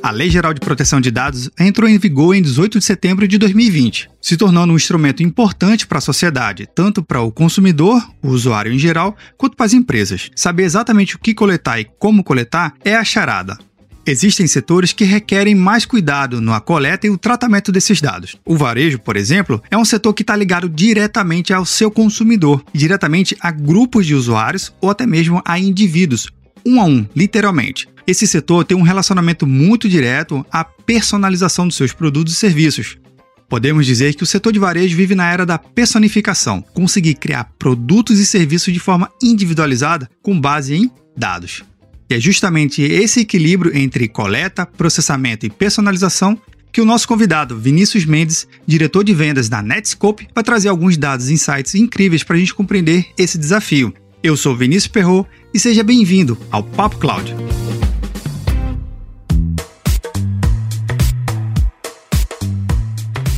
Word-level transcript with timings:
A 0.00 0.10
Lei 0.10 0.30
Geral 0.30 0.54
de 0.54 0.60
Proteção 0.60 1.00
de 1.00 1.10
Dados 1.10 1.50
entrou 1.58 1.88
em 1.88 1.98
vigor 1.98 2.34
em 2.34 2.40
18 2.40 2.78
de 2.78 2.84
setembro 2.84 3.26
de 3.26 3.36
2020, 3.36 4.08
se 4.20 4.36
tornando 4.36 4.72
um 4.72 4.76
instrumento 4.76 5.22
importante 5.22 5.86
para 5.86 5.98
a 5.98 6.02
sociedade, 6.02 6.68
tanto 6.72 7.02
para 7.02 7.20
o 7.20 7.32
consumidor, 7.32 8.08
o 8.22 8.28
usuário 8.28 8.72
em 8.72 8.78
geral, 8.78 9.16
quanto 9.36 9.56
para 9.56 9.66
as 9.66 9.74
empresas. 9.74 10.30
Saber 10.36 10.62
exatamente 10.62 11.16
o 11.16 11.18
que 11.18 11.34
coletar 11.34 11.80
e 11.80 11.86
como 11.98 12.22
coletar 12.22 12.74
é 12.84 12.94
a 12.94 13.04
charada. 13.04 13.58
Existem 14.06 14.46
setores 14.46 14.90
que 14.94 15.04
requerem 15.04 15.54
mais 15.54 15.84
cuidado 15.84 16.40
na 16.40 16.60
coleta 16.60 17.06
e 17.06 17.10
o 17.10 17.18
tratamento 17.18 17.70
desses 17.70 18.00
dados. 18.00 18.36
O 18.42 18.56
varejo, 18.56 18.98
por 18.98 19.18
exemplo, 19.18 19.62
é 19.70 19.76
um 19.76 19.84
setor 19.84 20.14
que 20.14 20.22
está 20.22 20.34
ligado 20.34 20.66
diretamente 20.66 21.52
ao 21.52 21.66
seu 21.66 21.90
consumidor, 21.90 22.64
diretamente 22.72 23.36
a 23.38 23.50
grupos 23.50 24.06
de 24.06 24.14
usuários 24.14 24.72
ou 24.80 24.88
até 24.88 25.06
mesmo 25.06 25.42
a 25.44 25.58
indivíduos, 25.58 26.30
um 26.64 26.80
a 26.80 26.84
um, 26.84 27.06
literalmente. 27.14 27.88
Esse 28.06 28.26
setor 28.26 28.64
tem 28.64 28.76
um 28.76 28.82
relacionamento 28.82 29.46
muito 29.46 29.88
direto 29.88 30.44
à 30.50 30.64
personalização 30.64 31.66
dos 31.66 31.76
seus 31.76 31.92
produtos 31.92 32.32
e 32.32 32.36
serviços. 32.36 32.96
Podemos 33.48 33.86
dizer 33.86 34.14
que 34.14 34.22
o 34.22 34.26
setor 34.26 34.52
de 34.52 34.58
varejo 34.58 34.96
vive 34.96 35.14
na 35.14 35.30
era 35.30 35.46
da 35.46 35.58
personificação, 35.58 36.62
conseguir 36.74 37.14
criar 37.14 37.52
produtos 37.58 38.18
e 38.18 38.26
serviços 38.26 38.72
de 38.72 38.78
forma 38.78 39.10
individualizada 39.22 40.08
com 40.22 40.38
base 40.38 40.74
em 40.74 40.90
dados. 41.16 41.62
E 42.10 42.14
é 42.14 42.20
justamente 42.20 42.82
esse 42.82 43.20
equilíbrio 43.20 43.76
entre 43.76 44.08
coleta, 44.08 44.64
processamento 44.64 45.44
e 45.44 45.50
personalização 45.50 46.38
que 46.72 46.80
o 46.80 46.84
nosso 46.84 47.08
convidado, 47.08 47.58
Vinícius 47.58 48.04
Mendes, 48.04 48.46
diretor 48.66 49.02
de 49.02 49.14
vendas 49.14 49.48
da 49.48 49.62
Netscope, 49.62 50.28
vai 50.34 50.44
trazer 50.44 50.68
alguns 50.68 50.96
dados 50.96 51.28
e 51.28 51.34
insights 51.34 51.74
incríveis 51.74 52.22
para 52.22 52.36
a 52.36 52.38
gente 52.38 52.54
compreender 52.54 53.06
esse 53.16 53.38
desafio. 53.38 53.92
Eu 54.20 54.36
sou 54.36 54.56
Vinícius 54.56 54.88
Perro 54.88 55.24
e 55.54 55.60
seja 55.60 55.84
bem-vindo 55.84 56.36
ao 56.50 56.60
Papo 56.60 56.98
Cloud. 56.98 57.32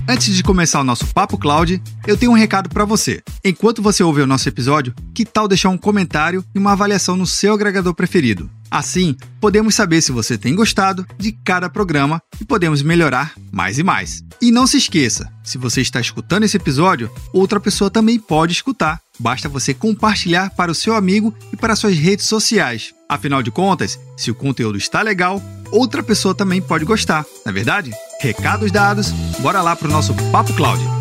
Antes 0.09 0.35
de 0.35 0.43
começar 0.43 0.81
o 0.81 0.85
nosso 0.85 1.07
Papo 1.09 1.37
Cloud, 1.37 1.81
eu 2.07 2.17
tenho 2.17 2.33
um 2.33 2.35
recado 2.35 2.71
para 2.71 2.87
você. 2.87 3.23
Enquanto 3.45 3.83
você 3.83 4.03
ouve 4.03 4.23
o 4.23 4.27
nosso 4.27 4.49
episódio, 4.49 4.95
que 5.15 5.25
tal 5.27 5.47
deixar 5.47 5.69
um 5.69 5.77
comentário 5.77 6.43
e 6.55 6.59
uma 6.59 6.73
avaliação 6.73 7.15
no 7.15 7.27
seu 7.27 7.53
agregador 7.53 7.95
preferido? 7.95 8.51
Assim, 8.71 9.15
podemos 9.39 9.75
saber 9.75 10.01
se 10.01 10.13
você 10.13 10.39
tem 10.39 10.55
gostado 10.55 11.07
de 11.19 11.33
cada 11.45 11.69
programa 11.69 12.23
e 12.41 12.45
podemos 12.45 12.83
melhorar 12.83 13.35
mais 13.53 13.79
e 13.79 13.83
mais. 13.83 14.25
E 14.41 14.51
não 14.51 14.67
se 14.67 14.79
esqueça, 14.79 15.31
se 15.45 15.59
você 15.59 15.83
está 15.83 16.01
escutando 16.01 16.45
esse 16.45 16.57
episódio, 16.57 17.11
outra 17.33 17.61
pessoa 17.61 17.91
também 17.91 18.19
pode 18.19 18.55
escutar. 18.55 19.01
Basta 19.21 19.51
você 19.51 19.75
compartilhar 19.75 20.49
para 20.51 20.73
o 20.73 20.75
seu 20.75 20.95
amigo 20.95 21.35
e 21.53 21.57
para 21.57 21.77
suas 21.77 21.95
redes 21.95 22.25
sociais. 22.25 22.95
Afinal 23.07 23.43
de 23.43 23.51
contas, 23.51 24.01
se 24.17 24.31
o 24.31 24.35
conteúdo 24.35 24.79
está 24.79 25.03
legal, 25.03 25.43
outra 25.71 26.03
pessoa 26.03 26.35
também 26.35 26.63
pode 26.63 26.87
gostar, 26.87 27.27
não 27.45 27.51
é 27.51 27.53
verdade? 27.53 27.93
Recados 28.19 28.73
dados, 28.73 29.11
bora 29.41 29.61
lá 29.61 29.77
para 29.77 29.89
o 29.89 29.91
nosso 29.91 30.15
Papo 30.33 30.55
Cloud. 30.55 31.00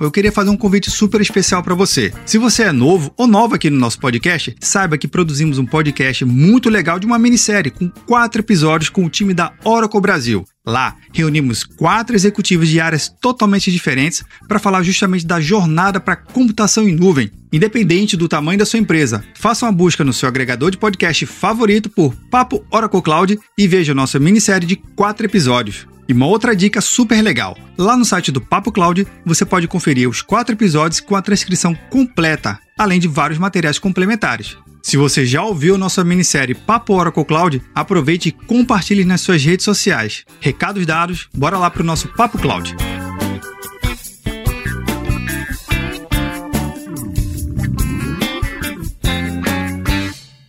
Eu 0.00 0.10
queria 0.10 0.32
fazer 0.32 0.50
um 0.50 0.56
convite 0.56 0.90
super 0.90 1.20
especial 1.20 1.62
para 1.62 1.74
você. 1.74 2.12
Se 2.26 2.38
você 2.38 2.64
é 2.64 2.72
novo 2.72 3.12
ou 3.16 3.26
nova 3.26 3.56
aqui 3.56 3.70
no 3.70 3.78
nosso 3.78 3.98
podcast, 3.98 4.54
saiba 4.60 4.98
que 4.98 5.08
produzimos 5.08 5.58
um 5.58 5.66
podcast 5.66 6.24
muito 6.24 6.68
legal 6.68 6.98
de 6.98 7.06
uma 7.06 7.18
minissérie 7.18 7.70
com 7.70 7.88
quatro 7.88 8.40
episódios 8.40 8.90
com 8.90 9.04
o 9.04 9.10
time 9.10 9.34
da 9.34 9.52
Oracle 9.64 10.00
Brasil. 10.00 10.44
Lá, 10.66 10.96
reunimos 11.12 11.62
quatro 11.62 12.16
executivos 12.16 12.68
de 12.68 12.80
áreas 12.80 13.12
totalmente 13.20 13.70
diferentes 13.70 14.24
para 14.48 14.58
falar 14.58 14.82
justamente 14.82 15.26
da 15.26 15.38
jornada 15.38 16.00
para 16.00 16.16
computação 16.16 16.88
em 16.88 16.94
nuvem, 16.94 17.30
independente 17.52 18.16
do 18.16 18.28
tamanho 18.28 18.58
da 18.58 18.64
sua 18.64 18.78
empresa. 18.78 19.22
Faça 19.34 19.66
uma 19.66 19.72
busca 19.72 20.02
no 20.02 20.12
seu 20.12 20.28
agregador 20.28 20.70
de 20.70 20.78
podcast 20.78 21.26
favorito 21.26 21.90
por 21.90 22.14
Papo 22.30 22.64
Oracle 22.70 23.02
Cloud 23.02 23.38
e 23.58 23.68
veja 23.68 23.94
nossa 23.94 24.18
minissérie 24.18 24.66
de 24.66 24.76
quatro 24.76 25.26
episódios. 25.26 25.86
E 26.08 26.12
uma 26.12 26.26
outra 26.26 26.54
dica 26.54 26.80
super 26.80 27.22
legal: 27.22 27.56
lá 27.76 27.96
no 27.96 28.04
site 28.04 28.30
do 28.30 28.40
Papo 28.40 28.72
Cloud 28.72 29.06
você 29.24 29.44
pode 29.44 29.68
conferir 29.68 30.08
os 30.08 30.22
quatro 30.22 30.54
episódios 30.54 31.00
com 31.00 31.16
a 31.16 31.22
transcrição 31.22 31.74
completa, 31.90 32.58
além 32.78 33.00
de 33.00 33.08
vários 33.08 33.38
materiais 33.38 33.78
complementares. 33.78 34.56
Se 34.82 34.98
você 34.98 35.24
já 35.24 35.42
ouviu 35.42 35.78
nossa 35.78 36.04
minissérie 36.04 36.54
Papo 36.54 36.92
Oracle 36.92 37.24
Cloud, 37.24 37.62
aproveite 37.74 38.28
e 38.28 38.32
compartilhe 38.32 39.02
nas 39.04 39.22
suas 39.22 39.42
redes 39.42 39.64
sociais. 39.64 40.24
Recados 40.40 40.84
dados, 40.84 41.28
bora 41.34 41.56
lá 41.56 41.70
para 41.70 41.82
o 41.82 41.86
nosso 41.86 42.08
Papo 42.08 42.38
Cloud. 42.38 42.76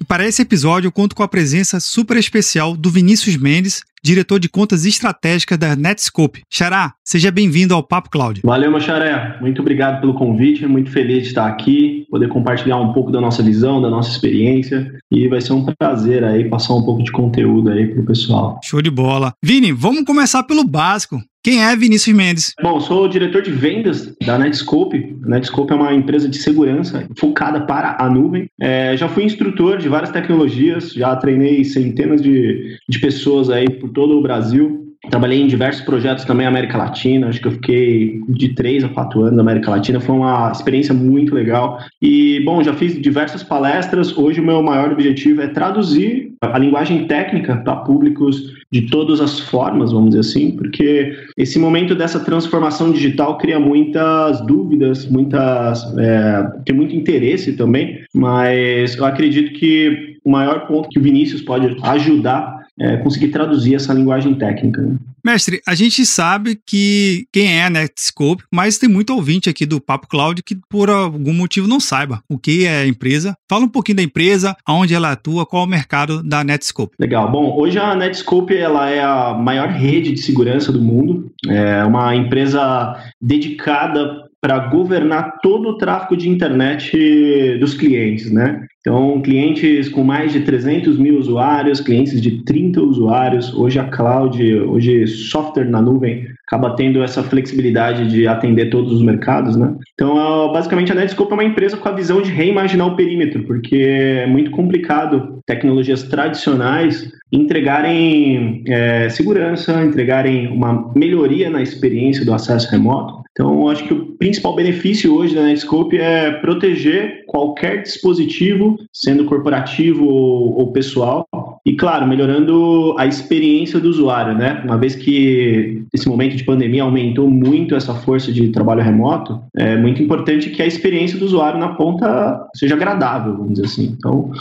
Para 0.05 0.25
esse 0.25 0.41
episódio 0.41 0.87
eu 0.87 0.91
conto 0.91 1.15
com 1.15 1.23
a 1.23 1.27
presença 1.27 1.79
super 1.79 2.15
especial 2.17 2.77
do 2.77 2.89
Vinícius 2.89 3.35
Mendes, 3.37 3.81
diretor 4.03 4.39
de 4.39 4.47
contas 4.47 4.85
estratégicas 4.85 5.57
da 5.57 5.75
Netscope. 5.75 6.43
Xará, 6.47 6.93
seja 7.03 7.31
bem-vindo 7.31 7.73
ao 7.73 7.81
Papo 7.81 8.11
Cloud. 8.11 8.41
Valeu, 8.43 8.69
meu 8.69 8.79
xaré. 8.79 9.37
Muito 9.41 9.61
obrigado 9.61 9.99
pelo 9.99 10.13
convite, 10.13 10.65
muito 10.67 10.91
feliz 10.91 11.23
de 11.23 11.29
estar 11.29 11.47
aqui, 11.47 12.05
poder 12.11 12.29
compartilhar 12.29 12.77
um 12.77 12.93
pouco 12.93 13.11
da 13.11 13.19
nossa 13.19 13.41
visão, 13.41 13.81
da 13.81 13.89
nossa 13.89 14.11
experiência 14.11 14.93
e 15.11 15.27
vai 15.27 15.41
ser 15.41 15.53
um 15.53 15.65
prazer 15.65 16.23
aí 16.23 16.47
passar 16.47 16.75
um 16.75 16.83
pouco 16.83 17.03
de 17.03 17.11
conteúdo 17.11 17.71
aí 17.71 17.87
pro 17.87 18.05
pessoal. 18.05 18.59
Show 18.63 18.81
de 18.81 18.91
bola. 18.91 19.33
Vini, 19.43 19.71
vamos 19.71 20.03
começar 20.03 20.43
pelo 20.43 20.63
básico. 20.63 21.19
Quem 21.45 21.63
é 21.63 21.75
Vinícius 21.75 22.17
Mendes? 22.17 22.55
Bom, 22.59 22.79
sou 22.79 23.07
diretor 23.07 23.43
de 23.43 23.51
vendas 23.51 24.11
da 24.25 24.35
Netscope. 24.35 25.15
A 25.23 25.27
Netscope 25.27 25.73
é 25.73 25.75
uma 25.75 25.93
empresa 25.93 26.27
de 26.27 26.39
segurança 26.39 27.07
focada 27.19 27.61
para 27.67 27.97
a 27.99 28.09
nuvem. 28.09 28.49
É, 28.59 28.97
já 28.97 29.07
fui 29.07 29.25
instrutor 29.25 29.77
de 29.77 29.87
várias 29.87 30.09
tecnologias, 30.09 30.91
já 30.91 31.15
treinei 31.15 31.63
centenas 31.63 32.19
de, 32.19 32.79
de 32.89 32.99
pessoas 32.99 33.51
aí 33.51 33.69
por 33.69 33.91
todo 33.91 34.17
o 34.17 34.23
Brasil. 34.23 34.84
Trabalhei 35.09 35.41
em 35.41 35.47
diversos 35.47 35.83
projetos 35.83 36.25
também 36.25 36.45
na 36.45 36.49
América 36.49 36.77
Latina, 36.77 37.27
acho 37.27 37.39
que 37.39 37.47
eu 37.47 37.51
fiquei 37.51 38.21
de 38.29 38.49
três 38.49 38.83
a 38.83 38.89
quatro 38.89 39.21
anos 39.21 39.35
na 39.35 39.41
América 39.41 39.71
Latina, 39.71 39.99
foi 39.99 40.15
uma 40.15 40.51
experiência 40.51 40.93
muito 40.93 41.33
legal. 41.33 41.79
E, 42.01 42.41
bom, 42.41 42.63
já 42.63 42.73
fiz 42.73 42.99
diversas 43.01 43.43
palestras, 43.43 44.17
hoje 44.17 44.41
o 44.41 44.43
meu 44.43 44.61
maior 44.61 44.91
objetivo 44.91 45.41
é 45.41 45.47
traduzir 45.47 46.33
a 46.41 46.57
linguagem 46.57 47.07
técnica 47.07 47.57
para 47.57 47.77
públicos 47.77 48.53
de 48.71 48.83
todas 48.83 49.21
as 49.21 49.39
formas, 49.39 49.91
vamos 49.91 50.09
dizer 50.09 50.21
assim, 50.21 50.51
porque 50.51 51.13
esse 51.37 51.57
momento 51.57 51.95
dessa 51.95 52.19
transformação 52.19 52.91
digital 52.91 53.37
cria 53.37 53.59
muitas 53.59 54.45
dúvidas, 54.45 55.07
muitas 55.07 55.81
é, 55.97 56.43
tem 56.65 56.75
muito 56.75 56.95
interesse 56.95 57.53
também, 57.53 58.01
mas 58.13 58.97
eu 58.97 59.05
acredito 59.05 59.53
que 59.53 60.15
o 60.23 60.31
maior 60.31 60.67
ponto 60.67 60.89
que 60.89 60.99
o 60.99 61.01
Vinícius 61.01 61.41
pode 61.41 61.77
ajudar 61.83 62.64
é, 62.79 62.97
conseguir 62.97 63.29
traduzir 63.29 63.75
essa 63.75 63.93
linguagem 63.93 64.35
técnica. 64.35 64.81
Né? 64.81 64.97
Mestre, 65.23 65.61
a 65.67 65.73
gente 65.73 66.05
sabe 66.05 66.59
que 66.65 67.25
quem 67.31 67.57
é 67.57 67.65
a 67.65 67.69
Netscope, 67.69 68.43
mas 68.51 68.77
tem 68.77 68.89
muito 68.89 69.13
ouvinte 69.13 69.49
aqui 69.49 69.65
do 69.65 69.81
Papo 69.81 70.07
Cloud 70.07 70.43
que 70.43 70.55
por 70.69 70.89
algum 70.89 71.33
motivo 71.33 71.67
não 71.67 71.79
saiba 71.79 72.21
o 72.29 72.37
que 72.37 72.65
é 72.65 72.81
a 72.81 72.87
empresa. 72.87 73.35
Fala 73.49 73.65
um 73.65 73.69
pouquinho 73.69 73.97
da 73.97 74.03
empresa, 74.03 74.55
aonde 74.65 74.93
ela 74.93 75.11
atua, 75.11 75.45
qual 75.45 75.63
é 75.63 75.65
o 75.65 75.69
mercado 75.69 76.21
da 76.21 76.43
Netscope. 76.43 76.95
Legal. 76.99 77.31
Bom, 77.31 77.55
hoje 77.57 77.79
a 77.79 77.95
Netscope 77.95 78.55
ela 78.55 78.89
é 78.89 79.01
a 79.01 79.33
maior 79.33 79.69
rede 79.69 80.11
de 80.11 80.21
segurança 80.21 80.71
do 80.71 80.81
mundo. 80.81 81.31
É 81.47 81.83
uma 81.85 82.15
empresa 82.15 82.95
dedicada 83.21 84.24
para 84.45 84.59
governar 84.59 85.39
todo 85.41 85.69
o 85.69 85.73
tráfego 85.75 86.15
de 86.15 86.29
internet 86.29 87.57
dos 87.59 87.73
clientes, 87.73 88.31
né? 88.31 88.63
Então, 88.79 89.19
clientes 89.19 89.89
com 89.89 90.03
mais 90.03 90.31
de 90.31 90.41
300 90.41 90.99
mil 90.99 91.17
usuários, 91.17 91.81
clientes 91.81 92.21
de 92.21 92.43
30 92.43 92.79
usuários, 92.79 93.51
hoje 93.55 93.79
a 93.79 93.85
cloud, 93.85 94.55
hoje 94.55 95.07
software 95.07 95.65
na 95.65 95.81
nuvem 95.81 96.27
acaba 96.47 96.75
tendo 96.75 97.01
essa 97.01 97.23
flexibilidade 97.23 98.07
de 98.07 98.27
atender 98.27 98.69
todos 98.69 98.91
os 98.91 99.01
mercados, 99.01 99.55
né? 99.55 99.73
Então, 99.95 100.13
basicamente, 100.53 100.91
a 100.91 100.95
Netscope 100.95 101.31
é 101.31 101.33
uma 101.33 101.43
empresa 101.43 101.75
com 101.75 101.89
a 101.89 101.93
visão 101.93 102.21
de 102.21 102.29
reimaginar 102.29 102.85
o 102.85 102.95
perímetro, 102.95 103.45
porque 103.45 103.77
é 103.77 104.27
muito 104.27 104.51
complicado 104.51 105.39
tecnologias 105.47 106.03
tradicionais 106.03 107.11
entregarem 107.31 108.63
é, 108.67 109.09
segurança, 109.09 109.83
entregarem 109.83 110.45
uma 110.49 110.93
melhoria 110.95 111.49
na 111.49 111.63
experiência 111.63 112.23
do 112.23 112.31
acesso 112.31 112.69
remoto. 112.69 113.24
Então, 113.37 113.67
acho 113.67 113.83
que 113.83 113.93
o 113.93 114.05
principal 114.17 114.55
benefício 114.55 115.13
hoje 115.13 115.35
da 115.35 115.43
Netscope 115.43 115.97
é 115.97 116.31
proteger 116.31 117.25
qualquer 117.27 117.81
dispositivo, 117.81 118.77
sendo 118.93 119.25
corporativo 119.25 120.05
ou, 120.05 120.71
pessoal, 120.71 121.27
e 121.65 121.73
claro, 121.73 122.07
melhorando 122.07 122.95
a 122.97 123.05
experiência 123.05 123.77
do 123.77 123.89
usuário, 123.89 124.37
né? 124.37 124.61
Uma 124.63 124.77
vez 124.77 124.95
que 124.95 125.83
esse 125.93 126.07
momento 126.07 126.37
de 126.37 126.45
pandemia 126.45 126.83
aumentou 126.83 127.29
muito 127.29 127.75
essa 127.75 127.93
força 127.93 128.31
de 128.31 128.47
trabalho 128.49 128.81
remoto, 128.81 129.41
é 129.57 129.75
muito 129.75 130.01
importante 130.01 130.49
que 130.51 130.61
a 130.61 130.65
experiência 130.65 131.19
do 131.19 131.25
usuário 131.25 131.59
na 131.59 131.69
ponta 131.69 132.47
seja 132.55 132.75
agradável, 132.75 133.33
vamos 133.33 133.55
dizer 133.55 133.65
assim. 133.65 133.95
Então, 133.97 134.31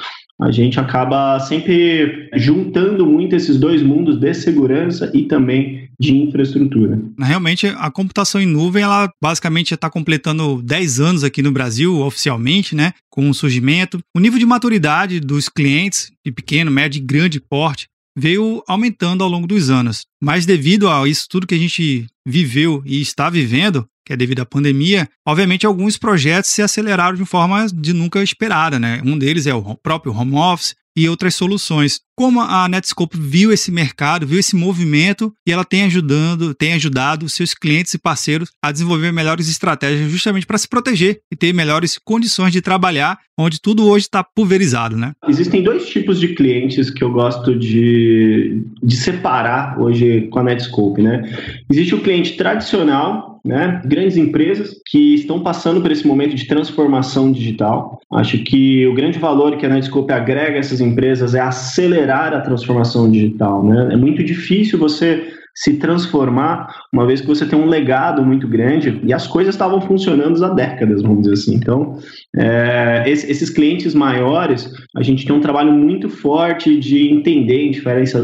a 0.40 0.50
gente 0.50 0.78
acaba 0.78 1.40
sempre 1.40 2.28
juntando 2.34 3.06
muito 3.06 3.34
esses 3.34 3.58
dois 3.58 3.82
mundos 3.82 4.18
de 4.18 4.34
segurança 4.34 5.10
e 5.14 5.22
também 5.22 5.83
de 5.98 6.14
infraestrutura. 6.16 7.00
Realmente, 7.18 7.66
a 7.66 7.90
computação 7.90 8.40
em 8.40 8.46
nuvem, 8.46 8.82
ela 8.82 9.10
basicamente 9.22 9.74
está 9.74 9.88
completando 9.90 10.62
10 10.62 11.00
anos 11.00 11.24
aqui 11.24 11.42
no 11.42 11.52
Brasil, 11.52 12.00
oficialmente, 12.00 12.74
né? 12.74 12.92
Com 13.10 13.28
o 13.28 13.34
surgimento. 13.34 13.98
O 14.14 14.20
nível 14.20 14.38
de 14.38 14.46
maturidade 14.46 15.20
dos 15.20 15.48
clientes, 15.48 16.10
de 16.24 16.32
pequeno, 16.32 16.70
médio 16.70 16.98
e 16.98 17.04
grande 17.04 17.40
porte, 17.40 17.86
veio 18.16 18.62
aumentando 18.68 19.24
ao 19.24 19.30
longo 19.30 19.46
dos 19.46 19.70
anos. 19.70 20.06
Mas 20.22 20.46
devido 20.46 20.88
a 20.88 21.06
isso 21.08 21.26
tudo 21.28 21.46
que 21.46 21.54
a 21.54 21.58
gente 21.58 22.06
viveu 22.26 22.82
e 22.86 23.00
está 23.00 23.28
vivendo, 23.28 23.86
que 24.06 24.12
é 24.12 24.16
devido 24.16 24.40
à 24.40 24.46
pandemia, 24.46 25.08
obviamente 25.26 25.66
alguns 25.66 25.96
projetos 25.96 26.50
se 26.50 26.62
aceleraram 26.62 27.16
de 27.16 27.24
forma 27.24 27.66
de 27.66 27.92
nunca 27.92 28.22
esperada, 28.22 28.78
né? 28.78 29.02
Um 29.04 29.18
deles 29.18 29.46
é 29.46 29.54
o 29.54 29.74
próprio 29.76 30.12
home 30.12 30.34
office 30.34 30.74
e 30.96 31.08
outras 31.08 31.34
soluções. 31.34 32.00
Como 32.16 32.40
a 32.40 32.68
Netscope 32.68 33.18
viu 33.18 33.52
esse 33.52 33.72
mercado, 33.72 34.26
viu 34.26 34.38
esse 34.38 34.54
movimento 34.54 35.32
e 35.46 35.50
ela 35.50 35.64
tem 35.64 35.82
ajudando, 35.82 36.54
tem 36.54 36.72
ajudado 36.74 37.28
seus 37.28 37.54
clientes 37.54 37.92
e 37.94 37.98
parceiros 37.98 38.50
a 38.62 38.70
desenvolver 38.70 39.10
melhores 39.10 39.48
estratégias 39.48 40.10
justamente 40.10 40.46
para 40.46 40.58
se 40.58 40.68
proteger 40.68 41.18
e 41.32 41.36
ter 41.36 41.52
melhores 41.52 41.98
condições 41.98 42.52
de 42.52 42.62
trabalhar, 42.62 43.18
onde 43.36 43.60
tudo 43.60 43.88
hoje 43.88 44.04
está 44.04 44.22
pulverizado, 44.22 44.96
né? 44.96 45.12
Existem 45.28 45.62
dois 45.62 45.88
tipos 45.88 46.20
de 46.20 46.28
clientes 46.34 46.88
que 46.88 47.02
eu 47.02 47.10
gosto 47.10 47.58
de, 47.58 48.62
de 48.80 48.96
separar 48.96 49.80
hoje 49.80 50.28
com 50.30 50.38
a 50.38 50.44
Netscope, 50.44 51.02
né? 51.02 51.22
Existe 51.68 51.96
o 51.96 52.00
cliente 52.00 52.36
tradicional, 52.36 53.40
né? 53.44 53.82
Grandes 53.84 54.16
empresas 54.16 54.80
que 54.86 55.14
estão 55.14 55.42
passando 55.42 55.82
por 55.82 55.90
esse 55.90 56.06
momento 56.06 56.34
de 56.34 56.46
transformação 56.46 57.30
digital. 57.30 58.00
Acho 58.12 58.38
que 58.38 58.86
o 58.86 58.94
grande 58.94 59.18
valor 59.18 59.56
que 59.56 59.66
a 59.66 59.68
Netscope 59.68 60.12
agrega 60.12 60.56
a 60.56 60.60
essas 60.60 60.80
empresas 60.80 61.34
é 61.34 61.40
acelerar 61.40 62.03
a 62.12 62.40
transformação 62.40 63.10
digital, 63.10 63.64
né? 63.64 63.90
É 63.92 63.96
muito 63.96 64.22
difícil 64.22 64.78
você 64.78 65.32
se 65.54 65.74
transformar, 65.74 66.74
uma 66.92 67.06
vez 67.06 67.20
que 67.20 67.28
você 67.28 67.46
tem 67.46 67.56
um 67.56 67.66
legado 67.66 68.24
muito 68.24 68.48
grande 68.48 69.00
e 69.04 69.12
as 69.12 69.26
coisas 69.26 69.54
estavam 69.54 69.80
funcionando 69.80 70.44
há 70.44 70.48
décadas, 70.48 71.00
vamos 71.00 71.20
dizer 71.20 71.34
assim. 71.34 71.54
Então, 71.54 71.96
é, 72.36 73.04
esses 73.06 73.50
clientes 73.50 73.94
maiores, 73.94 74.68
a 74.96 75.02
gente 75.02 75.24
tem 75.24 75.34
um 75.34 75.40
trabalho 75.40 75.72
muito 75.72 76.08
forte 76.08 76.76
de 76.80 77.08
entender 77.08 77.62
em, 77.62 77.72